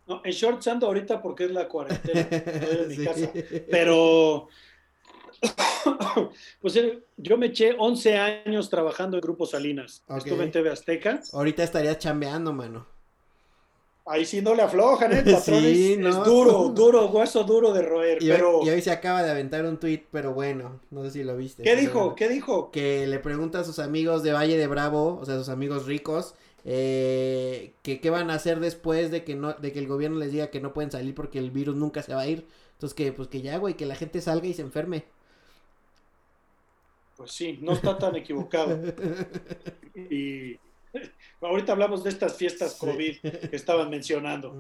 [0.06, 3.30] No, en shorts ando ahorita porque es la cuarentena, en mi casa.
[3.70, 4.48] Pero
[6.60, 10.04] pues eh, yo me eché 11 años trabajando en Grupo Salinas.
[10.08, 11.20] Estuve en TV Azteca.
[11.32, 12.95] Ahorita estarías chambeando, mano.
[14.08, 15.22] Ahí sí no le aflojan, ¿eh?
[15.32, 18.22] Patrón es, duro, duro, hueso duro de roer.
[18.22, 18.60] Y, pero...
[18.60, 21.36] Hoy, y hoy se acaba de aventar un tweet, pero bueno, no sé si lo
[21.36, 21.64] viste.
[21.64, 22.14] ¿Qué dijo?
[22.14, 22.70] ¿Qué dijo?
[22.70, 26.36] Que le pregunta a sus amigos de Valle de Bravo, o sea, sus amigos ricos,
[26.64, 30.30] eh, que qué van a hacer después de que no, de que el gobierno les
[30.30, 32.46] diga que no pueden salir porque el virus nunca se va a ir.
[32.74, 35.04] Entonces que, pues que ya, güey, que la gente salga y se enferme.
[37.16, 38.78] Pues sí, no está tan equivocado.
[40.10, 40.58] Y
[41.40, 44.54] ahorita hablamos de estas fiestas COVID que estaban mencionando,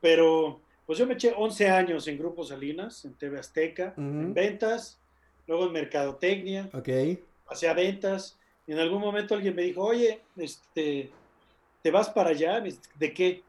[0.00, 5.00] pero pues yo me eché 11 años en Grupo Salinas, en TV Azteca, en ventas,
[5.46, 7.22] luego en Mercadotecnia, okay.
[7.46, 11.10] hacía ventas, y en algún momento alguien me dijo, oye, este,
[11.82, 12.62] ¿te vas para allá?
[12.96, 13.42] ¿De qué?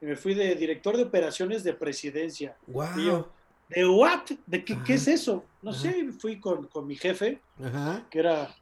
[0.00, 2.56] Y me fui de director de operaciones de presidencia.
[2.66, 3.26] Wow.
[3.68, 4.30] ¿De what?
[4.46, 5.44] ¿De qué, qué es eso?
[5.62, 7.40] No sé, fui con, con mi jefe,
[8.10, 8.54] que era,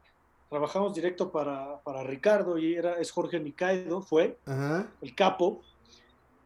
[0.49, 4.37] trabajamos directo para, para, Ricardo y era, es Jorge Nicaido, fue
[5.01, 5.61] el capo,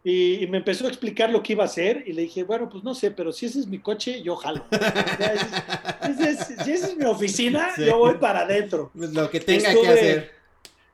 [0.06, 2.84] y, me empezó a explicar lo que iba a hacer y le dije, bueno, pues
[2.84, 4.66] no sé, pero si ese es mi coche, yo jalo.
[6.18, 8.92] si esa es mi oficina, yo voy para adentro.
[8.94, 10.32] Lo que tenga que hacer.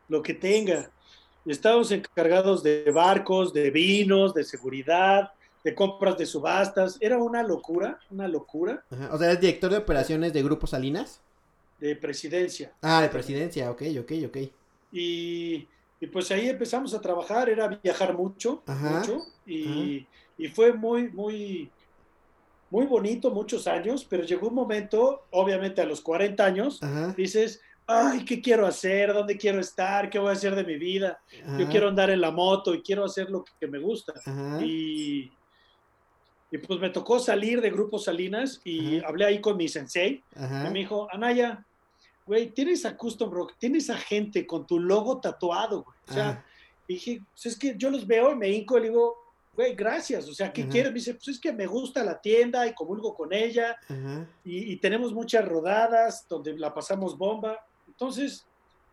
[0.08, 0.92] Lo que tenga.
[1.44, 5.32] Estábamos encargados de barcos, de vinos, de seguridad,
[5.64, 6.98] de compras de subastas.
[7.00, 8.84] Era una locura, una locura.
[9.12, 11.20] O sea, ¿eres director de operaciones de Grupo Salinas?
[11.80, 12.74] De presidencia.
[12.82, 14.38] Ah, de presidencia, ok, ok, ok.
[14.92, 15.68] Y,
[16.00, 21.70] y pues ahí empezamos a trabajar, era viajar mucho, mucho, y, y, fue muy, muy,
[22.70, 26.80] muy bonito muchos años, pero llegó un momento, obviamente a los 40 años,
[27.16, 29.14] dices, ay, ¿qué quiero hacer?
[29.14, 30.10] ¿Dónde quiero estar?
[30.10, 31.20] ¿Qué voy a hacer de mi vida?
[31.58, 34.14] Yo quiero andar en la moto y quiero hacer lo que me gusta.
[34.62, 35.32] Y,
[36.52, 40.24] y pues me tocó salir de Grupo Salinas y hablé ahí con mi sensei.
[40.36, 41.66] Y me dijo, Anaya,
[42.30, 45.98] güey, tienes a Custom Rock, tienes a gente con tu logo tatuado, güey.
[46.08, 46.46] O sea,
[46.88, 49.18] dije, pues es que yo los veo y me hinco y le digo,
[49.56, 50.30] güey, gracias.
[50.30, 50.92] O sea, ¿qué quieres?
[50.92, 53.76] Me dice, pues es que me gusta la tienda y comulgo con ella.
[54.46, 57.66] Y, y, tenemos muchas rodadas donde la pasamos bomba.
[57.88, 58.46] Entonces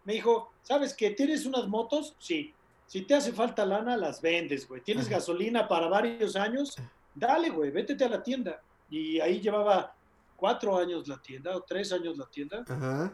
[0.04, 1.10] me dijo, ¿sabes qué?
[1.10, 2.16] ¿Tienes unas motos?
[2.18, 2.54] Sí.
[2.86, 4.80] Si te hace falta lana, las vendes, güey.
[4.80, 6.74] ¿Tienes gasolina para varios años?
[7.14, 8.62] dale, güey, vétete a la tienda.
[8.88, 9.94] Y ahí llevaba
[10.36, 12.64] cuatro años la tienda, o tres años la tienda.
[12.66, 13.12] Ajá.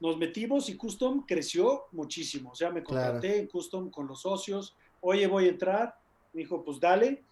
[0.00, 2.50] Nos metimos y Custom creció muchísimo.
[2.50, 4.76] O sea, me contraté en Custom con los socios.
[5.00, 5.94] Oye, voy a entrar.
[6.32, 7.22] Me dijo, pues dale.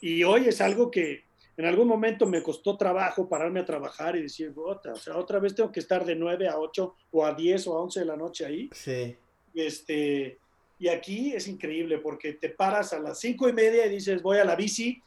[0.00, 1.24] Y hoy es algo que
[1.56, 5.38] en algún momento me costó trabajo pararme a trabajar y decir, otra, o sea, otra
[5.38, 8.06] vez tengo que estar de 9 a 8 o a 10 o a 11 de
[8.06, 8.70] la noche ahí.
[8.72, 9.16] Sí.
[9.54, 10.38] Este,
[10.78, 14.38] y aquí es increíble porque te paras a las cinco y media y dices, voy
[14.38, 15.00] a la bici,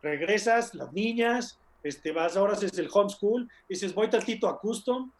[0.00, 5.10] regresas, las niñas, este, vas, ahora es el homeschool, dices, voy tantito a custom,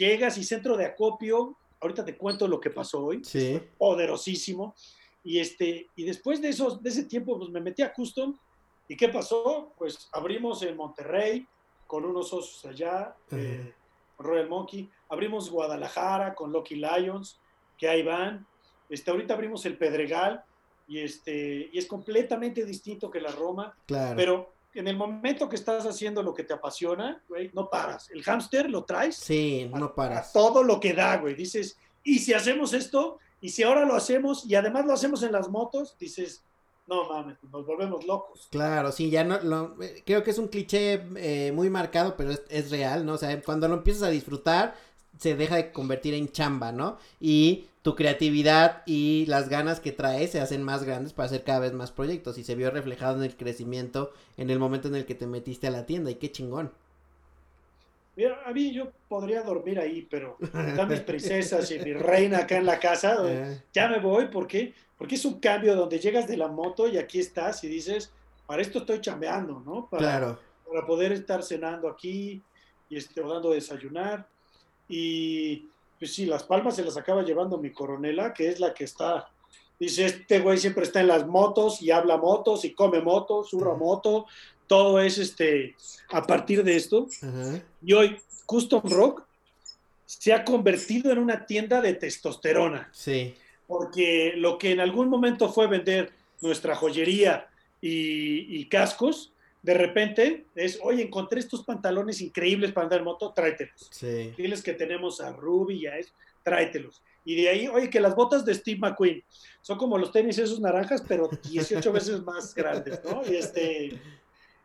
[0.00, 3.60] llegas y centro de acopio, ahorita te cuento lo que pasó hoy, sí.
[3.76, 4.74] poderosísimo,
[5.22, 8.34] Y, este, y después de, esos, de ese tiempo, pues me metí a Custom.
[8.88, 9.74] ¿Y qué pasó?
[9.76, 11.46] Pues abrimos en Monterrey
[11.86, 13.74] con unos socios allá, eh,
[14.18, 14.88] Royal Monkey.
[15.10, 17.38] Abrimos Guadalajara con Lucky Lions,
[17.76, 18.46] que ahí van.
[18.88, 20.42] Este, ahorita abrimos el Pedregal
[20.88, 23.76] y, este, y es completamente distinto que la Roma.
[23.86, 24.16] Claro.
[24.16, 28.10] Pero en el momento que estás haciendo lo que te apasiona, güey, no paras.
[28.10, 29.16] El hámster lo traes.
[29.16, 30.32] Sí, no paras.
[30.32, 31.34] todo lo que da, güey.
[31.34, 35.32] Dices, y si hacemos esto, y si ahora lo hacemos, y además lo hacemos en
[35.32, 36.44] las motos, dices,
[36.86, 38.48] no mames, nos volvemos locos.
[38.50, 42.42] Claro, sí, ya no, lo, creo que es un cliché eh, muy marcado, pero es,
[42.48, 43.14] es, real, ¿no?
[43.14, 44.74] O sea, cuando lo empiezas a disfrutar,
[45.18, 46.98] se deja de convertir en chamba, ¿no?
[47.20, 51.60] Y tu creatividad y las ganas que traes se hacen más grandes para hacer cada
[51.60, 55.06] vez más proyectos y se vio reflejado en el crecimiento en el momento en el
[55.06, 56.72] que te metiste a la tienda y qué chingón.
[58.16, 62.58] Mira, a mí yo podría dormir ahí, pero están mis princesas y mi reina acá
[62.58, 63.62] en la casa, eh.
[63.72, 64.74] ya me voy, ¿por qué?
[64.98, 68.12] Porque es un cambio donde llegas de la moto y aquí estás y dices,
[68.46, 69.88] para esto estoy chambeando, ¿no?
[69.88, 70.38] Para, claro.
[70.68, 72.42] Para poder estar cenando aquí
[72.90, 74.26] y este, dando desayunar.
[74.88, 75.68] Y
[76.00, 79.28] pues sí, las palmas se las acaba llevando mi coronela, que es la que está,
[79.78, 83.74] dice, este güey siempre está en las motos y habla motos y come motos, surra
[83.74, 84.24] moto,
[84.66, 85.76] todo es este,
[86.08, 87.06] a partir de esto.
[87.82, 89.26] Y hoy Custom Rock
[90.06, 92.88] se ha convertido en una tienda de testosterona.
[92.92, 93.34] Sí.
[93.66, 97.46] Porque lo que en algún momento fue vender nuestra joyería
[97.82, 103.32] y, y cascos, de repente es, oye, encontré estos pantalones increíbles para andar en moto,
[103.32, 103.88] tráetelos.
[103.90, 104.32] Sí.
[104.36, 107.02] Diles que tenemos a Ruby y a eso, tráetelos.
[107.24, 109.22] Y de ahí, oye, que las botas de Steve McQueen
[109.60, 113.22] son como los tenis esos naranjas, pero 18 veces más grandes, ¿no?
[113.30, 114.00] Y, este,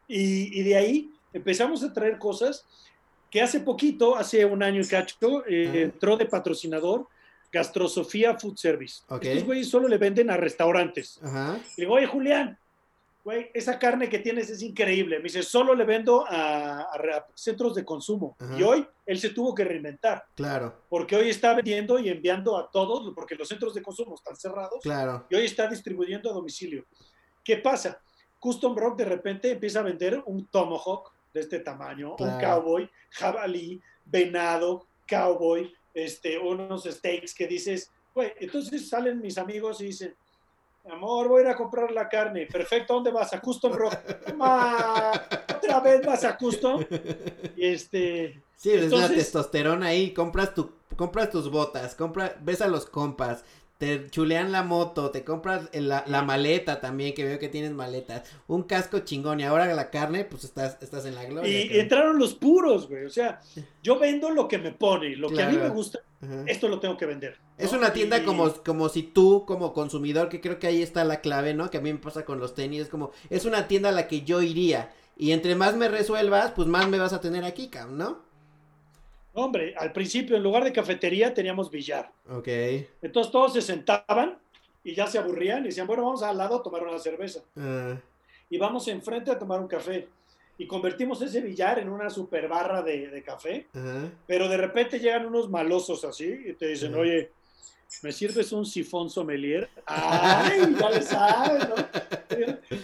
[0.08, 2.66] y, y, de ahí empezamos a traer cosas
[3.30, 7.08] que hace poquito, hace un año y cacho, eh, entró de patrocinador
[7.52, 9.04] Gastrosofía Food Service.
[9.10, 9.32] Okay.
[9.32, 11.20] Estos güeyes solo le venden a restaurantes.
[11.22, 11.60] Ajá.
[11.76, 12.58] Y digo, oye, Julián,
[13.26, 15.18] güey, esa carne que tienes es increíble.
[15.18, 18.38] Me dice, solo le vendo a, a, a centros de consumo.
[18.40, 18.58] Ajá.
[18.58, 20.26] Y hoy él se tuvo que reinventar.
[20.36, 20.84] Claro.
[20.88, 24.80] Porque hoy está vendiendo y enviando a todos, porque los centros de consumo están cerrados.
[24.84, 25.26] Claro.
[25.30, 26.86] Y hoy está distribuyendo a domicilio.
[27.44, 28.00] ¿Qué pasa?
[28.40, 32.34] Custom Rock de repente empieza a vender un tomahawk de este tamaño, Claro.
[32.36, 39.82] un cowboy, jabalí, venado, cowboy, este, unos steaks que dices, güey, entonces salen mis amigos
[39.82, 40.16] y dicen,
[40.92, 42.48] amor, voy a ir a comprar la carne.
[42.48, 43.34] Perfecto, ¿dónde vas?
[43.34, 43.96] A Custom Rock.
[45.58, 46.84] Otra vez vas a Custom.
[47.56, 48.42] Y este.
[48.56, 52.86] Sí, es una entonces- testosterona ahí, compras tu, compras tus botas, compra, ves a los
[52.86, 53.44] compas,
[53.78, 58.24] te chulean la moto, te compras la, la maleta también, que veo que tienes maletas,
[58.48, 61.50] un casco chingón y ahora la carne, pues estás, estás en la gloria.
[61.66, 63.04] Y entraron los puros, güey.
[63.06, 63.42] O sea,
[63.84, 66.44] yo vendo lo que me pone, lo que a mí me gusta, Ajá.
[66.48, 67.38] esto lo tengo que vender.
[67.58, 71.04] Es una tienda Y- como, como si tú, como consumidor, que creo que ahí está
[71.04, 71.70] la clave, ¿no?
[71.70, 74.08] Que a mí me pasa con los tenis, es como, es una tienda a la
[74.08, 74.94] que yo iría.
[75.18, 78.26] Y entre más me resuelvas, pues más me vas a tener aquí, cabrón, ¿no?
[79.36, 82.10] Hombre, al principio en lugar de cafetería teníamos billar.
[82.30, 82.48] Ok.
[83.02, 84.38] Entonces todos se sentaban
[84.84, 87.42] y ya se aburrían y decían, bueno, vamos al lado a tomar una cerveza.
[87.58, 87.96] Ah,
[88.50, 90.08] Y vamos enfrente a tomar un café.
[90.58, 93.68] Y convertimos ese billar en una super barra de, de café.
[93.74, 94.10] ajá.
[94.26, 97.30] Pero de repente llegan unos malosos así y te dicen, oye,
[98.04, 99.68] ¿me sirves un sifón sommelier?
[99.86, 101.76] ¡Ay, ya le sabes, ¿no?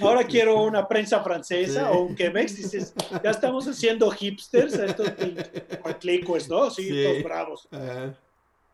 [0.01, 1.97] Ahora quiero una prensa francesa Sí.
[1.97, 2.49] o un Quebec.
[2.49, 5.12] Dices, ya estamos haciendo hipsters a estos
[5.82, 6.69] cuatlicos, ¿no?
[6.69, 7.04] Sí, Sí.
[7.04, 7.67] todos bravos.
[7.71, 8.15] Ajá.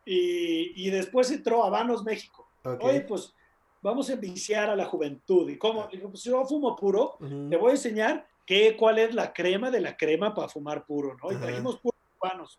[0.04, 2.46] Y, y después entró Habanos México.
[2.64, 2.82] Ok.
[2.84, 3.34] Oye, pues
[3.82, 5.48] vamos a enviciar a la juventud.
[5.50, 5.86] ¿Y cómo?
[5.92, 7.48] Digo, pues yo fumo puro, Ujú.
[7.50, 11.16] te voy a enseñar qué, cuál es la crema de la crema para fumar puro,
[11.22, 11.30] ¿no?
[11.30, 11.44] Y Ajá.
[11.46, 12.58] trajimos puros cubanos,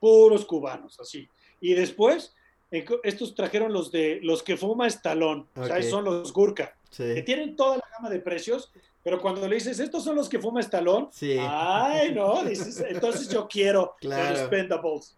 [0.00, 1.28] puros cubanos, así.
[1.60, 2.34] Y después,
[2.72, 7.14] eh, estos trajeron los de los que fuma Estalón, o sea, son los Gurka, que
[7.16, 7.22] Sí.
[7.22, 8.72] tienen toda la gama de precios,
[9.02, 11.36] pero cuando le dices, estos son los que fuma Estalón, Sí.
[11.40, 14.30] ay, no, dices, entonces yo quiero Claro.
[14.30, 15.16] los Expendables.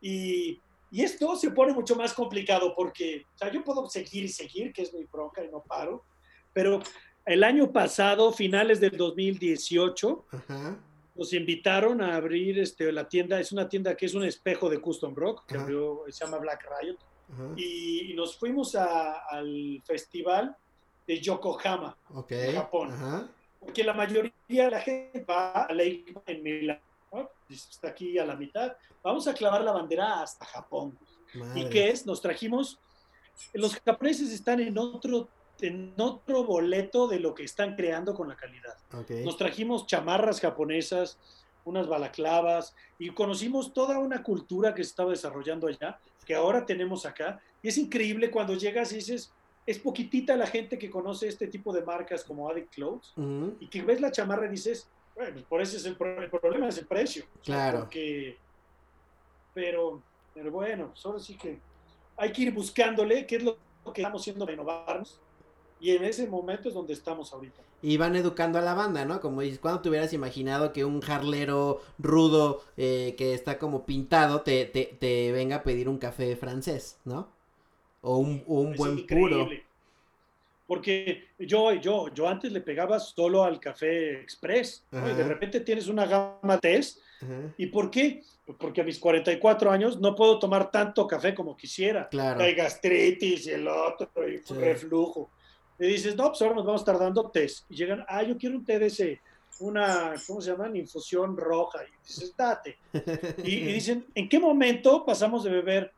[0.00, 0.58] Y,
[0.90, 4.72] y esto se pone mucho más complicado porque, o sea, yo puedo seguir y seguir,
[4.72, 6.04] que es mi bronca y no paro,
[6.52, 6.80] pero
[7.26, 10.78] el año pasado, finales del 2018, Ajá.
[11.14, 14.80] nos invitaron a abrir este, la tienda, es una tienda que es un espejo de
[14.80, 16.96] Custom Rock, que abrió, se llama Black Riot,
[17.56, 20.56] y, y nos fuimos a- al festival
[21.10, 22.32] de Yokohama, Ok.
[22.54, 22.92] Japón.
[22.92, 23.28] Ajá.
[23.58, 26.80] porque la mayoría de la gente va a la ICMA en Milán,
[27.12, 27.28] ¿no?
[27.50, 30.96] está aquí a la mitad, vamos a clavar la bandera hasta Japón.
[31.34, 31.68] ¿Y Madre.
[31.68, 32.06] qué es?
[32.06, 32.78] Nos trajimos,
[33.52, 35.26] los japoneses están en otro,
[35.60, 38.76] en otro boleto de lo que están creando con la calidad.
[38.94, 39.10] Ok.
[39.24, 41.18] Nos trajimos chamarras japonesas,
[41.64, 47.04] unas balaclavas, y conocimos toda una cultura que se estaba desarrollando allá, que ahora tenemos
[47.04, 47.40] acá.
[47.62, 49.32] Y es increíble cuando llegas y dices,
[49.70, 53.12] es poquitita la gente que conoce este tipo de marcas como Addict Clothes
[53.60, 56.86] y que ves la chamarra y dices, bueno, por eso es el, problema, es el
[56.86, 57.24] precio.
[57.44, 57.80] Claro.
[57.80, 58.36] porque,
[59.54, 60.02] pero,
[60.34, 61.60] pero bueno, solo pues sí que
[62.16, 63.56] hay que ir buscándole qué es lo
[63.94, 65.20] que estamos haciendo renovarnos
[65.78, 67.62] y en ese momento es donde estamos ahorita.
[67.80, 69.20] Y van educando a la banda, ¿no?
[69.20, 74.42] Como dices, ¿cuándo te hubieras imaginado que un jarlero rudo eh, que está como pintado
[74.42, 77.39] te, te, te, venga a pedir un café francés, ¿no?
[78.02, 79.48] O un, un buen puro.
[80.66, 85.88] Porque yo, yo, yo antes le pegaba solo al café express, y de repente tienes
[85.88, 87.00] una gama test.
[87.58, 88.22] ¿Y por qué?
[88.58, 92.08] Porque a mis 44 años no puedo tomar tanto café como quisiera.
[92.08, 92.40] Claro.
[92.40, 95.30] Hay gastritis y el otro, y reflujo.
[95.80, 97.70] Y dices, no, pues ahora nos vamos a estar dando test.
[97.70, 99.20] Y llegan, ah, yo quiero un té de ese,
[99.60, 100.70] una, ¿cómo se llama?
[100.76, 101.80] Infusión roja.
[101.84, 102.78] Y dices, date.
[103.44, 105.92] y, dicen, ¿en qué momento pasamos de beber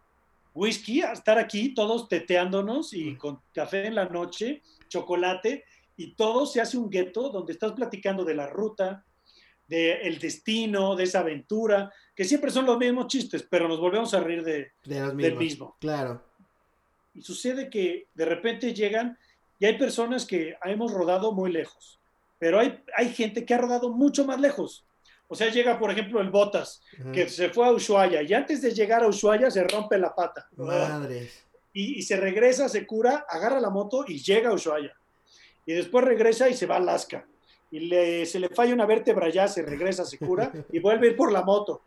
[0.55, 5.65] whisky a estar aquí todos teteándonos y con café en la noche, chocolate,
[5.97, 9.05] y todo se hace un gueto donde estás platicando de la ruta,
[9.69, 14.21] del destino, de esa aventura, que siempre son los mismos chistes, pero nos volvemos a
[14.21, 15.77] reír de, del mismo.
[15.81, 16.23] Claro.
[17.15, 19.19] Y sucede que de repente llegan
[19.59, 22.01] y hay personas que hemos rodado muy lejos,
[22.39, 24.85] pero hay, hay gente que ha rodado mucho más lejos.
[25.33, 28.71] O sea, llega, por ejemplo, el Botas, que se fue a Ushuaia y antes de
[28.75, 30.47] llegar a Ushuaia se rompe la pata.
[30.59, 31.31] Madre.
[31.73, 34.95] Y, se regresa, se cura, agarra la moto y llega a Ushuaia.
[35.65, 37.27] Y después regresa y se va a Alaska.
[37.71, 41.11] Y le, se le falla una vértebra ya, se regresa, se cura y vuelve a
[41.13, 41.81] ir por la moto.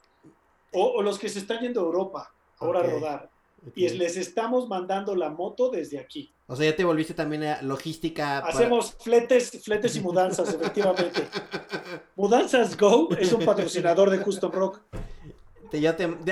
[0.72, 3.30] O, los que se están yendo a Europa ahora a rodar.
[3.74, 6.34] Y les estamos mandando la moto desde aquí.
[6.48, 8.40] O sea, ya te volviste también a logística.
[8.40, 11.24] Hacemos fletes, fletes y mudanzas, efectivamente.
[12.16, 14.82] Mudanzas Go es un patrocinador de Custom Rock.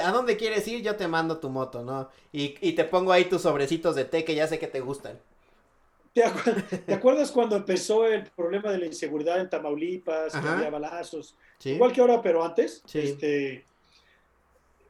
[0.04, 0.82] ¿A dónde quieres ir?
[0.82, 2.10] Yo te mando tu moto, ¿no?
[2.32, 5.20] Y, te pongo ahí tus sobrecitos de té que ya sé que te gustan.
[6.14, 6.24] ¿Te,
[6.94, 11.36] acuerdas cuando empezó el problema de la inseguridad en Tamaulipas, que había balazos?
[11.64, 12.84] Igual que ahora, pero antes.
[12.94, 13.66] Este,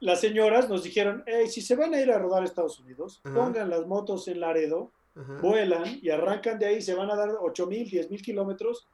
[0.03, 3.21] las señoras nos dijeron, hey, si se van a ir a rodar a Estados Unidos,
[3.23, 4.91] pongan las motos en Laredo
[5.41, 8.85] vuelan y arrancan de ahí, se van a dar 8 mil, 10 mil kilómetros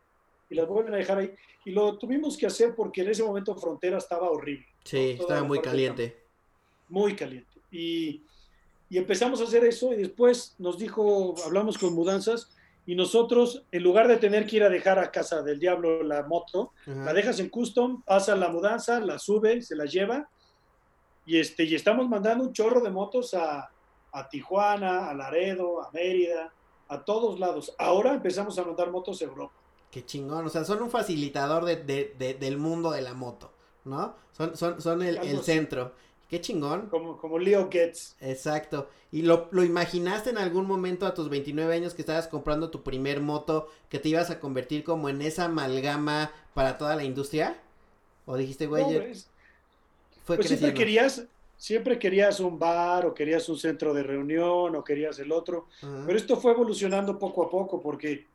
[0.50, 1.34] y las vuelven a dejar ahí.
[1.66, 4.68] Y lo tuvimos que hacer porque en ese momento Frontera estaba horrible.
[4.84, 6.24] Sí, estaba muy caliente.
[6.90, 7.50] Muy caliente.
[7.72, 8.22] Y,
[8.90, 13.82] y, empezamos a hacer eso y después nos dijo, hablamos con mudanzas y nosotros, en
[13.82, 17.40] lugar de tener que ir a dejar a casa del diablo la moto, la dejas
[17.40, 20.30] en custom, pasa la mudanza, la sube, se la lleva
[21.26, 23.70] y, este, y estamos mandando un chorro de motos a,
[24.12, 26.52] a Tijuana, a Laredo, a Mérida,
[26.88, 27.74] a todos lados.
[27.78, 29.54] Ahora empezamos a montar motos Europa.
[29.92, 33.52] Qué chingón, o sea, son un facilitador de, del mundo de la moto,
[33.86, 34.16] ¿no?
[34.32, 35.94] Son, son, son el, centro.
[36.30, 36.90] Qué chingón.
[36.90, 38.16] Como, como Leo Getz.
[38.22, 38.88] Exacto.
[39.12, 42.84] ¿Y lo, lo, imaginaste en algún momento a tus 29 años que estabas comprando tu
[42.84, 47.60] primer moto que te ibas a convertir como en esa amalgama para toda la industria?
[48.28, 48.84] ¿O dijiste, güey,
[50.30, 51.26] fue pues siempre querías,
[51.58, 56.16] siempre querías un bar o querías un centro de reunión o querías el otro, pero
[56.16, 58.28] esto fue evolucionando poco a poco porque,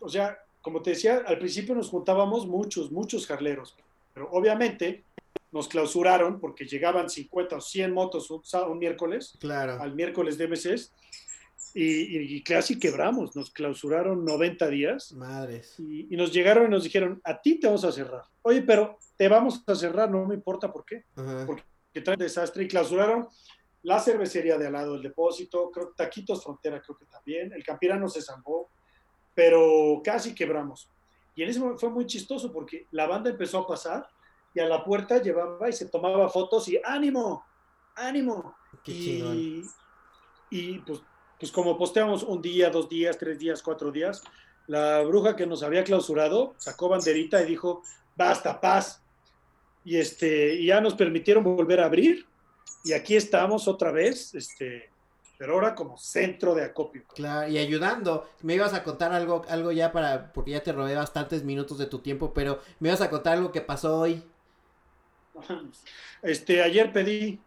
[0.00, 3.76] o sea, como te decía, al principio nos juntábamos muchos, muchos jarleros,
[4.14, 5.04] pero obviamente
[5.52, 9.78] nos clausuraron porque llegaban 50 o 100 motos un, miércoles, claro.
[9.78, 10.92] al miércoles de meses,
[11.74, 15.12] y, casi quebramos, nos clausuraron 90 días.
[15.12, 15.78] Madres.
[15.78, 18.24] Y, nos llegaron y nos dijeron, a ti te vamos a cerrar.
[18.42, 21.04] Oye, pero te vamos a cerrar, no me importa por qué.
[21.46, 23.28] Porque que traen desastre y clausuraron
[23.82, 28.08] la cervecería de al lado del depósito, creo, Taquitos Frontera creo que también, el Campirano
[28.08, 28.70] se zampó,
[29.34, 30.90] pero casi quebramos.
[31.34, 34.06] Y en ese momento fue muy chistoso porque la banda empezó a pasar
[34.52, 37.44] y a la puerta llevaba y se tomaba fotos y ánimo,
[37.94, 38.54] ánimo.
[38.84, 39.62] y,
[40.50, 41.00] y pues,
[41.38, 44.22] pues como posteamos un día, dos días, tres días, cuatro días,
[44.66, 47.82] la bruja que nos había clausurado sacó banderita y dijo,
[48.20, 49.02] basta, paz,
[49.82, 52.26] y este ya nos permitieron volver a abrir
[52.84, 54.90] y aquí estamos otra vez, este,
[55.38, 57.04] pero ahora como centro de acopio.
[57.14, 58.28] Claro, y ayudando.
[58.42, 61.86] Me ibas a contar algo, algo ya para, porque ya te robé bastantes minutos de
[61.86, 64.22] tu tiempo, pero me ibas a contar algo que pasó hoy.
[66.22, 67.40] Este, ayer pedí,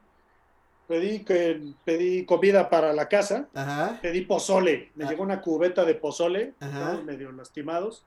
[0.87, 3.47] pedí que pedí comida para la casa,
[4.01, 5.09] pedí pozole, me ah.
[5.09, 6.55] llegó una cubeta de pozole,
[7.05, 8.03] medio lastimados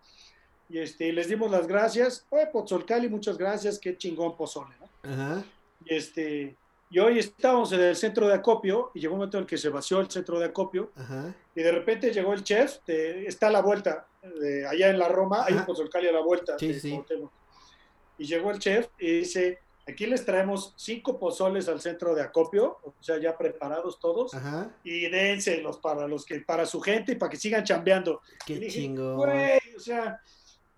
[0.68, 2.26] y este, les dimos las gracias.
[2.30, 5.10] Oye, Pozolcali, muchas gracias, qué chingón pozole, ¿no?
[5.10, 5.44] Ajá.
[5.84, 6.56] Y este,
[6.90, 9.58] y hoy estábamos en el centro de acopio y llegó un momento en el que
[9.58, 11.34] se vació el centro de acopio Ajá.
[11.54, 14.06] y de repente llegó el chef, está a la vuelta,
[14.68, 16.58] allá en la Roma, hay un Pozolcali a la vuelta.
[16.58, 17.00] Sí, sí.
[18.18, 22.78] Y llegó el chef y dice, Aquí les traemos cinco pozoles al centro de acopio,
[22.82, 24.32] o sea, ya preparados todos.
[24.82, 28.20] Y dénselos para los que, para su gente y para que sigan chambeando.
[28.44, 29.16] Qué chingo.
[29.16, 30.20] o sea,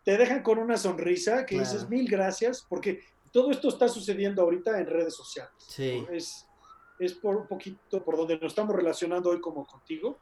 [0.08, 4.80] te dejan con una sonrisa que dices mil gracias, porque todo esto está sucediendo ahorita
[4.80, 5.52] en redes sociales.
[5.58, 6.02] Sí.
[6.10, 6.46] Es,
[6.98, 10.16] es por un poquito por donde nos estamos relacionando hoy como contigo.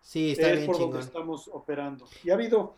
[0.00, 2.06] Sí, está es por donde estamos operando.
[2.22, 2.76] Y ha habido,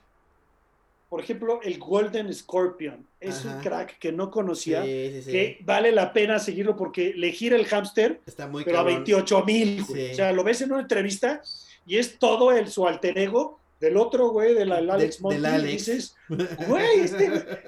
[1.10, 3.06] por ejemplo, el Golden Scorpion.
[3.20, 7.66] Es un crack que no conocía, que vale la pena seguirlo porque le gira el
[7.66, 8.22] hámster,
[8.64, 9.82] pero a 28 mil.
[9.82, 11.42] O sea, lo ves en una entrevista
[11.84, 16.14] y es todo el, su alter ego del otro güey, del Alex Monti, y dices,
[16.68, 17.26] güey, este,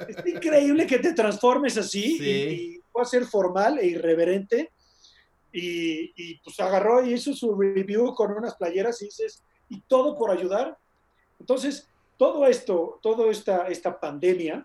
[0.08, 4.70] es increíble que te transformes así y, pueda ser formal e irreverente.
[5.52, 10.16] Y, y, pues agarró y hizo su review con unas playeras y dices, y todo
[10.16, 10.78] por ayudar.
[11.40, 14.64] Entonces, todo esto, toda esta, esta pandemia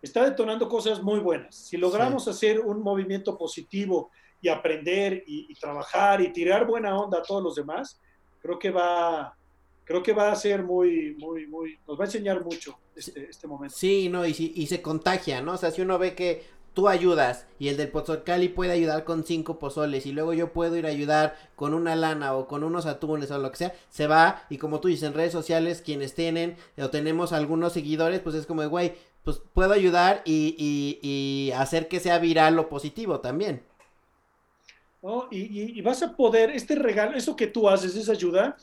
[0.00, 1.54] está detonando cosas muy buenas.
[1.54, 4.10] Si logramos hacer un movimiento positivo
[4.40, 8.00] y aprender y, trabajar y tirar buena onda a todos los demás,
[8.40, 9.36] creo que va,
[9.88, 13.48] creo que va a ser muy, muy, muy, nos va a enseñar mucho este, este
[13.48, 13.74] momento.
[13.74, 15.54] Sí, no, y, y se contagia, ¿no?
[15.54, 19.24] O sea, si uno ve que tú ayudas y el del Pozocali puede ayudar con
[19.24, 22.84] cinco pozoles y luego yo puedo ir a ayudar con una lana o con unos
[22.84, 26.14] atunes o lo que sea, se va y como tú dices en redes sociales quienes
[26.14, 28.92] tienen o tenemos algunos seguidores pues es como güey,
[29.24, 30.54] pues puedo ayudar y,
[31.00, 33.62] y, hacer que sea viral lo positivo también.
[35.00, 35.28] ¿No?
[35.30, 38.56] Y, y vas a poder, este regalo, eso que tú haces, esa ayuda,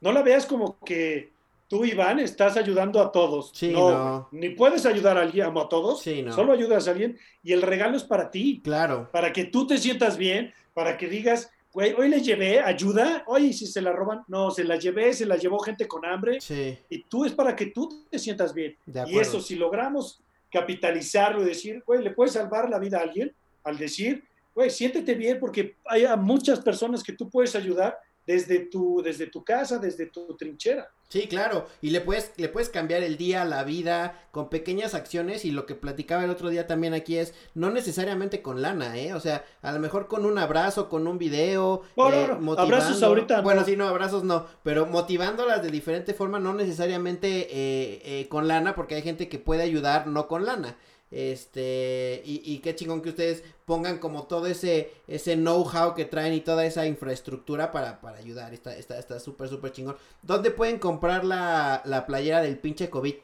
[0.00, 1.32] no la veas como que
[1.68, 3.52] tú, Iván, estás ayudando a todos.
[3.54, 6.02] Sí, no, Ni puedes ayudar a alguien, a todos.
[6.02, 6.32] Sí, no.
[6.32, 8.60] Solo ayudas a alguien y el regalo es para ti.
[8.62, 9.08] Claro.
[9.12, 13.22] Para que tú te sientas bien, para que digas, güey, hoy le llevé ayuda.
[13.28, 16.40] Oye, si se la roban, no, se la llevé, se la llevó gente con hambre.
[16.40, 16.76] Sí.
[16.88, 18.76] Y tú es para que tú te sientas bien.
[19.06, 20.20] y eso, si logramos
[20.50, 23.32] capitalizarlo y decir, güey, le puedes salvar la vida a alguien,
[23.62, 24.24] al decir,
[24.54, 27.96] güey, siéntete bien porque hay muchas personas que tú puedes ayudar
[28.30, 30.88] desde tu, desde tu casa, desde tu trinchera.
[31.08, 35.44] Sí, claro, y le puedes, le puedes cambiar el día, la vida, con pequeñas acciones,
[35.44, 39.14] y lo que platicaba el otro día también aquí es, no necesariamente con lana, ¿eh?
[39.14, 43.40] O sea, a lo mejor con un abrazo, con un video, eh, abrazos ahorita.
[43.40, 48.46] Bueno, sí, no, abrazos no, pero motivándolas de diferente forma, no necesariamente eh, eh, con
[48.46, 50.76] lana, porque hay gente que puede ayudar no con lana.
[51.10, 56.34] Este, y, y, qué chingón que ustedes pongan como todo ese, ese know-how que traen
[56.34, 58.54] y toda esa infraestructura para, para ayudar.
[58.54, 59.96] Está, está, está súper, súper chingón.
[60.22, 63.14] ¿Dónde pueden comprar la, la playera del pinche COVID?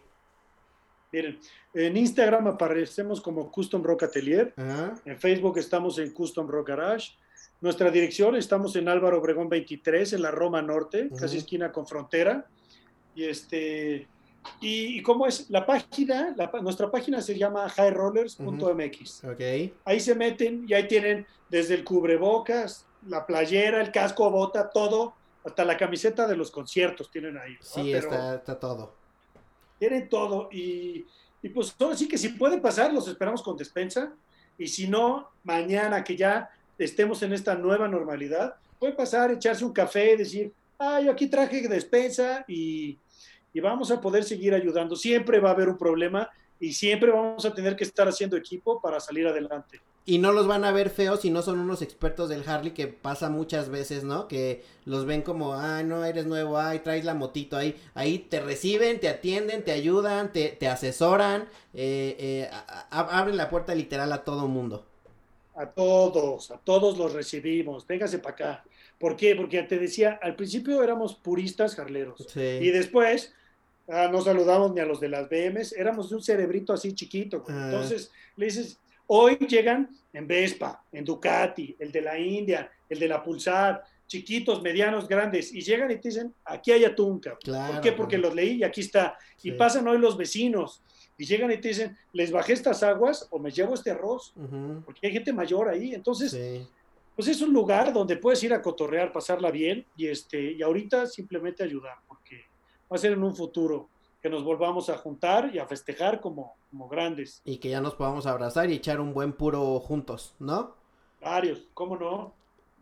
[1.12, 1.39] Miren,
[1.74, 4.53] en Instagram aparecemos como Custom Rock Atelier.
[5.05, 7.12] En Facebook estamos en Custom Rock Garage.
[7.61, 12.47] Nuestra dirección, estamos en Álvaro Obregón 23, en la Roma Norte, casi esquina con frontera.
[13.14, 14.09] Y este,
[14.61, 19.22] y, cómo es la página, nuestra página se llama highrollers.mx.
[19.84, 25.14] Ahí se meten y ahí tienen desde el cubrebocas, la playera, el casco, bota, todo,
[25.44, 27.57] hasta la camiseta de los conciertos tienen ahí.
[27.61, 28.94] Sí, está, todo.
[29.78, 31.07] Tienen todo y,
[31.42, 34.12] y pues sí que si puede pasar, los esperamos con despensa.
[34.59, 39.72] Y si no, mañana que ya estemos en esta nueva normalidad, puede pasar, echarse un
[39.72, 42.99] café, decir, ah, yo aquí traje despensa y
[43.57, 44.96] y vamos a poder seguir ayudando.
[44.96, 46.28] Siempre va a haber un problema
[46.61, 49.80] y siempre vamos a tener que estar haciendo equipo para salir adelante.
[50.04, 52.86] Y no los van a ver feos si no son unos expertos del Harley que
[52.86, 54.28] pasa muchas veces, ¿no?
[54.28, 57.74] Que los ven como, ah, no, eres nuevo, ay, traes la motito ahí.
[57.94, 62.50] Ahí te reciben, te atienden, te ayudan, te, te asesoran, eh, eh,
[62.90, 64.84] abren la puerta literal a todo mundo.
[65.54, 67.86] A todos, a todos los recibimos.
[67.86, 68.64] Véngase para acá.
[68.98, 69.34] ¿Por qué?
[69.34, 72.36] Porque te decía, al principio éramos puristas jarleros.
[72.36, 73.32] Y después
[73.89, 77.45] Ah, no saludamos ni a los de las BMs, éramos un cerebrito así chiquito.
[77.49, 77.66] Ah.
[77.66, 83.09] Entonces le dices, hoy llegan en Vespa, en Ducati, el de la India, el de
[83.09, 87.93] la Pulsar, chiquitos, medianos, grandes, y llegan y te dicen, aquí hay atún, ¿Por qué?
[87.93, 89.18] Porque los leí y aquí está.
[89.43, 90.82] Y pasan hoy los vecinos
[91.18, 94.32] y llegan y te dicen, les bajé estas aguas o me llevo este arroz,
[94.84, 95.95] porque hay gente mayor ahí.
[95.95, 96.37] Entonces,
[97.14, 101.07] pues es un lugar donde puedes ir a cotorrear, pasarla bien y, este, y ahorita
[101.07, 102.45] simplemente ayudar, porque
[102.91, 103.89] va a ser en un futuro
[104.22, 107.43] que nos volvamos a juntar y a festejar como, como grandes.
[107.45, 110.74] Y que ya nos podamos abrazar y echar un buen puro juntos, ¿no?
[111.20, 112.34] Varios, ¿cómo no?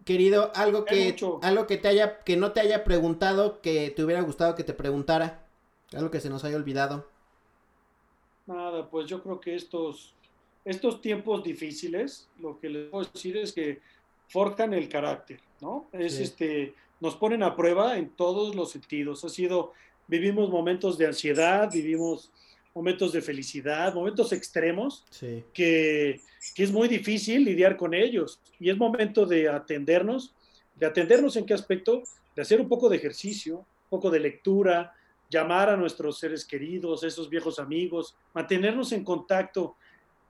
[0.04, 4.20] Querido, algo que, algo que te haya, que no te haya preguntado, que te hubiera
[4.22, 5.46] gustado que te preguntara,
[5.94, 7.06] algo que se nos haya olvidado.
[8.46, 10.14] Nada, pues yo creo que estos,
[10.64, 13.80] estos tiempos difíciles, lo que les puedo decir es que
[14.28, 15.88] forjan el carácter, ¿no?
[15.92, 19.24] Es este, nos ponen a prueba en todos los sentidos.
[19.24, 19.72] Ha sido
[20.06, 22.30] vivimos momentos de ansiedad, vivimos
[22.74, 25.04] momentos de felicidad, momentos extremos,
[25.52, 26.20] que,
[26.54, 28.40] que, es muy difícil lidiar con ellos.
[28.58, 30.34] Y es momento de atendernos,
[30.74, 32.02] de atendernos en qué aspecto,
[32.34, 34.92] de hacer un poco de ejercicio, un poco de lectura,
[35.30, 39.76] llamar a nuestros seres queridos, esos viejos amigos, mantenernos en contacto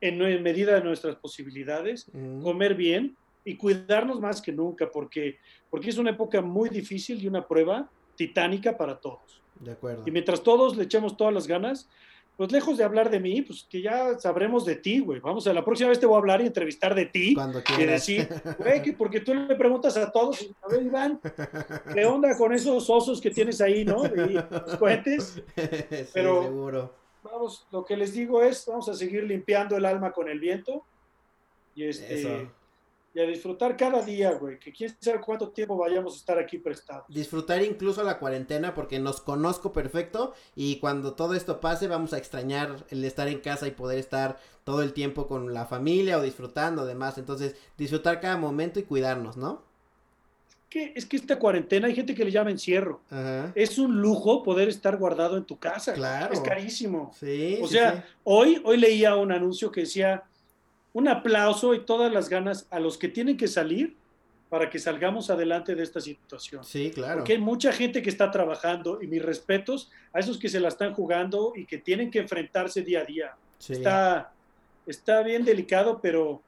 [0.01, 2.43] en, medida de nuestras posibilidades, mm.
[2.43, 5.39] comer bien y cuidarnos más que nunca, porque,
[5.71, 9.43] porque es una época muy difícil y una prueba titánica para todos.
[9.61, 10.03] De acuerdo.
[10.07, 11.89] Y mientras todos le echemos todas las ganas,
[12.37, 15.21] pues lejos de hablar de mí, pues que ya sabremos de ti, güey.
[15.21, 17.35] Vamos, a la próxima vez te voy a hablar y entrevistar de ti.
[17.35, 21.21] Cuando Y decir, güey, que porque tú le preguntas a todos, a ver, Iván,
[21.93, 24.05] ¿qué onda con esos osos que tienes ahí, no?
[24.07, 25.43] Y los cohetes.
[26.13, 26.95] Pero, seguro.
[27.23, 30.85] vamos, lo que les digo es, vamos a seguir limpiando el alma con el viento.
[31.77, 32.49] Y este
[33.15, 36.59] y a disfrutar cada día, güey, que quién sabe cuánto tiempo vayamos a estar aquí
[36.59, 37.05] prestados.
[37.09, 42.19] Disfrutar incluso la cuarentena porque nos conozco perfecto y cuando todo esto pase vamos a
[42.19, 46.23] extrañar el estar en casa y poder estar todo el tiempo con la familia o
[46.23, 49.63] disfrutando además, entonces disfrutar cada momento y cuidarnos, ¿no?
[50.69, 53.01] Que, es que esta cuarentena hay gente que le llama encierro.
[53.55, 55.93] Es un lujo poder estar guardado en tu casa.
[55.93, 56.35] Claro.
[56.35, 57.13] Es carísimo.
[57.17, 57.61] Sí.
[57.63, 60.25] O sea, hoy hoy leía un anuncio que decía
[60.95, 63.97] un aplauso y todas las ganas a los que tienen que salir
[64.49, 66.65] para que salgamos adelante de esta situación.
[66.65, 67.17] Sí, claro.
[67.17, 70.69] Porque hay mucha gente que está trabajando y mis respetos a esos que se la
[70.69, 73.37] están jugando y que tienen que enfrentarse día a día.
[73.69, 74.33] Está,
[74.87, 76.43] está bien delicado, pero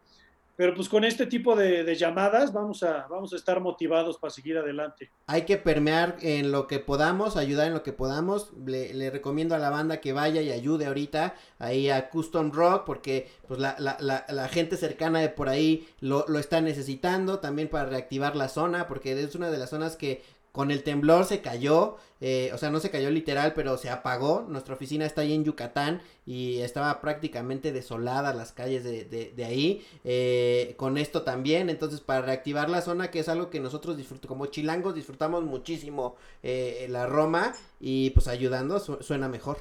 [0.56, 4.56] pero pues con este tipo de, llamadas vamos a, vamos a estar motivados para seguir
[4.56, 5.10] adelante.
[5.26, 8.52] Hay que permear en lo que podamos, ayudar en lo que podamos.
[8.64, 13.28] Le, recomiendo a la banda que vaya y ayude ahorita ahí a Custom Rock porque
[13.46, 17.68] pues la, la, la, la gente cercana de por ahí lo, lo está necesitando también
[17.68, 20.22] para reactivar la zona porque es una de las zonas que
[20.56, 24.46] con el temblor se cayó, eh, o sea, no se cayó literal, pero se apagó.
[24.48, 29.86] Nuestra oficina está ahí en Yucatán y estaba prácticamente desolada las calles de, de, ahí.
[30.02, 34.28] Eh, con esto también, entonces para reactivar la zona, que es algo que nosotros disfrutamos,
[34.28, 39.58] como chilangos disfrutamos muchísimo eh, la Roma y pues ayudando suena mejor.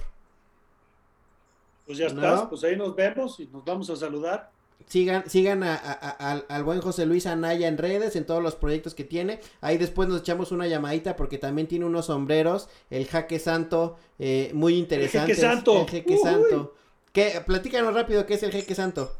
[1.85, 4.54] Pues ya estás, pues ahí nos vemos y nos vamos a saludar.
[4.87, 9.03] Sigan, sigan a, al buen José Luis Anaya en redes, en todos los proyectos que
[9.03, 9.39] tiene.
[9.61, 14.51] Ahí después nos echamos una llamadita porque también tiene unos sombreros, el jaque santo, eh,
[14.53, 15.31] muy interesante.
[15.31, 15.81] El jeque santo.
[15.81, 16.75] El jeque santo.
[17.11, 17.41] ¿Qué?
[17.45, 19.11] Platícanos rápido, ¿qué es el jeque santo?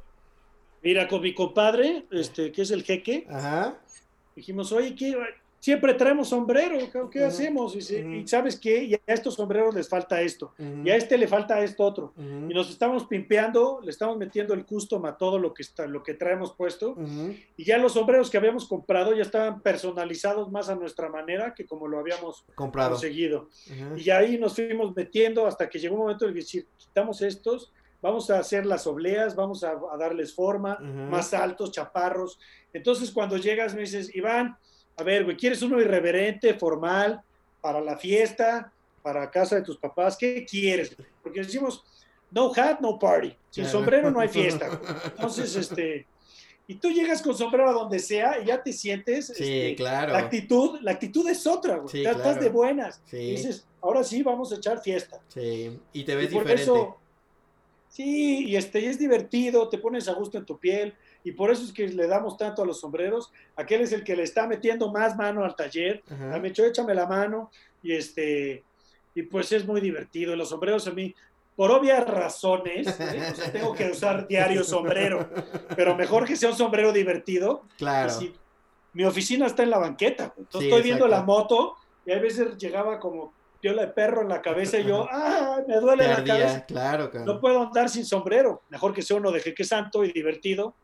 [0.84, 3.26] Mira, con mi compadre, este, que es el jeque.
[3.28, 3.76] Ajá.
[4.36, 5.18] Dijimos, oye, ¿qué,
[5.66, 6.78] siempre traemos sombrero,
[7.10, 7.76] ¿qué hacemos?
[7.76, 11.60] Y, sabes qué, y a estos sombreros les falta esto, y a este le falta
[11.64, 12.14] esto otro.
[12.20, 16.04] Y nos estamos pimpeando, le estamos metiendo el custom a todo lo que, está, lo
[16.04, 16.96] que traemos puesto.
[17.58, 21.66] Y ya los sombreros que habíamos comprado ya estaban personalizados más a nuestra manera que
[21.66, 22.92] como lo habíamos comprado.
[22.92, 23.50] conseguido.
[23.98, 27.74] Y ahí nos fuimos metiendo hasta que llegó un momento en que decir, quitamos estos,
[28.04, 32.38] vamos a hacer las obleas, vamos a, a darles forma, más altos, chaparros.
[32.72, 34.60] Entonces cuando llegas me dices, Iván,
[34.98, 37.22] a ver, güey, ¿quieres uno irreverente, formal,
[37.62, 38.72] para la fiesta,
[39.02, 40.18] para casa de tus papás?
[40.18, 40.96] ¿Qué quieres?
[41.22, 41.84] Porque decimos,
[42.32, 43.36] no hat, no party.
[43.50, 44.80] Sin sombrero no hay fiesta.
[45.06, 46.06] Entonces, este,
[46.68, 49.28] y tú llegas con sombrero a donde sea y ya te sientes.
[49.28, 50.14] Sí, este, claro.
[50.14, 52.06] La actitud, la actitud es otra, güey.
[52.06, 53.02] estás de buenas.
[53.06, 53.18] Sí.
[53.18, 55.22] Y dices, ahora sí vamos a echar fiesta.
[55.28, 56.64] Sí, y te ves diferente.
[56.64, 56.98] Eso,
[57.96, 60.94] sí, y este, y es divertido, te pones a gusto en tu piel
[61.24, 63.32] y por eso es que le damos tanto a los sombreros.
[63.56, 66.04] Aquel es el que le está metiendo más mano al taller.
[66.32, 67.50] A me échame la mano
[67.82, 68.64] y este
[69.16, 70.36] y pues es muy divertido.
[70.36, 71.16] Los sombreros a mí,
[71.56, 73.34] por obvias razones, ¿eh?
[73.54, 75.30] tengo que usar diario sombrero,
[75.76, 77.64] pero mejor que sea un sombrero divertido.
[77.78, 78.14] Claro.
[78.92, 81.76] mi oficina está en la banqueta, entonces estoy viendo la moto
[82.06, 83.34] y a veces llegaba como
[83.66, 85.60] piola de perro en la cabeza y yo, ¡ah!
[85.68, 86.66] Me duele la cabeza.
[86.68, 88.62] Claro, No puedo andar sin sombrero.
[88.70, 90.76] Mejor que sea uno de jeque santo y divertido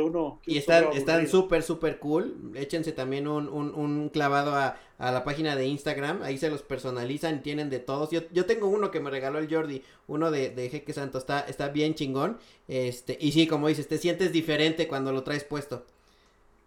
[0.00, 0.40] uno.
[0.46, 2.52] y están están súper, súper cool.
[2.54, 6.22] Échense también un, un, clavado a, la página de Instagram.
[6.22, 8.10] Ahí se los personalizan, tienen de todos.
[8.10, 11.18] Yo, yo tengo uno que me regaló el Jordi, uno de, de Jeque Santo.
[11.18, 12.38] Está, está bien chingón.
[12.68, 15.84] Este, y sí, como dices, te sientes diferente cuando lo traes puesto.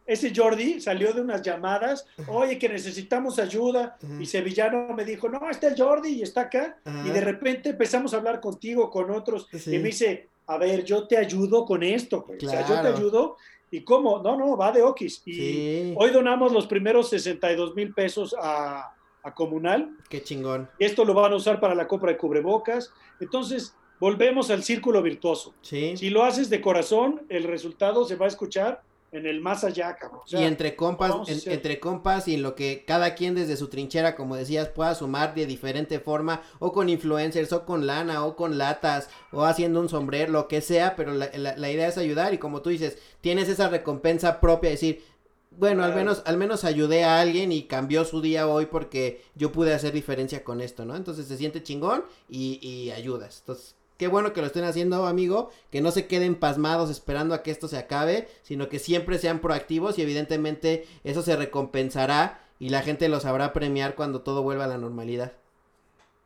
[0.10, 5.48] Ese Jordi salió de unas llamadas, oye, que necesitamos ayuda, y Sevillano me dijo, no,
[5.52, 9.48] está el Jordi y está acá, y de repente empezamos a hablar contigo, con otros,
[9.68, 12.44] y me dice, a ver, yo te ayudo con esto, pues.
[12.44, 13.38] o sea, yo te ayudo.
[13.70, 14.18] ¿Y cómo?
[14.18, 15.22] No, no, va de Oquis.
[15.28, 19.96] Y hoy donamos los primeros 62 mil pesos a, a, Comunal.
[20.10, 20.68] Qué chingón.
[20.80, 22.92] Esto lo van a usar para la compra de cubrebocas.
[23.20, 25.54] Entonces, volvemos al círculo virtuoso.
[25.62, 25.96] Sí.
[25.96, 28.82] Si lo haces de corazón, el resultado se va a escuchar
[29.12, 30.22] en el más allá, cabrón.
[30.28, 31.14] y entre compas,
[31.48, 35.34] entre compas y en lo que cada quien desde su trinchera, como decías, pueda sumar
[35.34, 39.90] de diferente forma, o con influencers, o con lana, o con latas, o haciendo un
[39.90, 43.50] sombrero, lo que sea, pero la, la, idea es ayudar y como tú dices, tienes
[43.50, 45.04] esa recompensa propia, decir,
[45.52, 49.52] bueno, al menos, al menos ayudé a alguien y cambió su día hoy porque yo
[49.52, 50.96] pude hacer diferencia con esto, ¿no?
[50.96, 53.40] Entonces se siente chingón y, y ayudas.
[53.40, 55.52] Entonces, Qué bueno que lo estén haciendo, amigo.
[55.72, 59.40] Que no se queden pasmados esperando a que esto se acabe, sino que siempre sean
[59.40, 64.64] proactivos y evidentemente eso se recompensará y la gente lo sabrá premiar cuando todo vuelva
[64.64, 65.34] a la normalidad.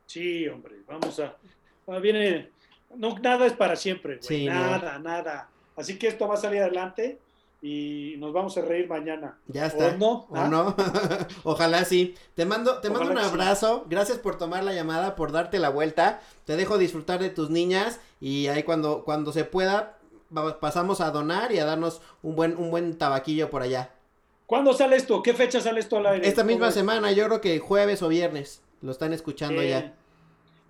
[0.06, 1.36] Sí, hombre, vamos a...
[1.88, 2.50] Ah, viene...
[2.94, 4.46] No, nada es para siempre, güey.
[4.46, 5.50] nada, nada.
[5.74, 7.18] Así que esto va a salir adelante
[7.64, 9.38] y nos vamos a reír mañana.
[9.46, 9.86] Ya está.
[9.86, 10.26] ¿O no?
[10.28, 10.48] ¿O ¿Ah?
[10.48, 10.76] no?
[11.44, 12.14] Ojalá sí.
[12.34, 13.86] Te mando, te mando un abrazo.
[13.88, 16.20] Gracias por tomar la llamada, por darte la vuelta.
[16.44, 19.96] Te dejo disfrutar de tus niñas y ahí cuando, cuando se pueda
[20.60, 23.92] pasamos a donar y a darnos un buen, un buen tabaquillo por allá.
[24.44, 25.22] ¿Cuándo sale esto?
[25.22, 26.28] ¿Qué fecha sale esto al aire?
[26.28, 28.60] Esta misma semana, yo creo que jueves o viernes.
[28.82, 29.94] Lo están escuchando ya.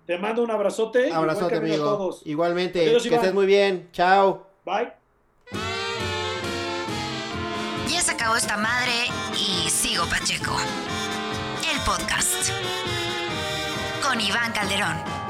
[0.05, 1.11] Te mando un abrazote.
[1.11, 2.17] Abrazote, amigo.
[2.23, 2.85] Igualmente.
[2.85, 3.89] que estés muy bien.
[3.91, 4.47] Chao.
[4.63, 5.04] Bye.
[8.33, 8.91] Esta madre
[9.37, 10.57] y sigo Pacheco.
[11.71, 12.49] El podcast
[14.01, 15.24] con Iván Calderón.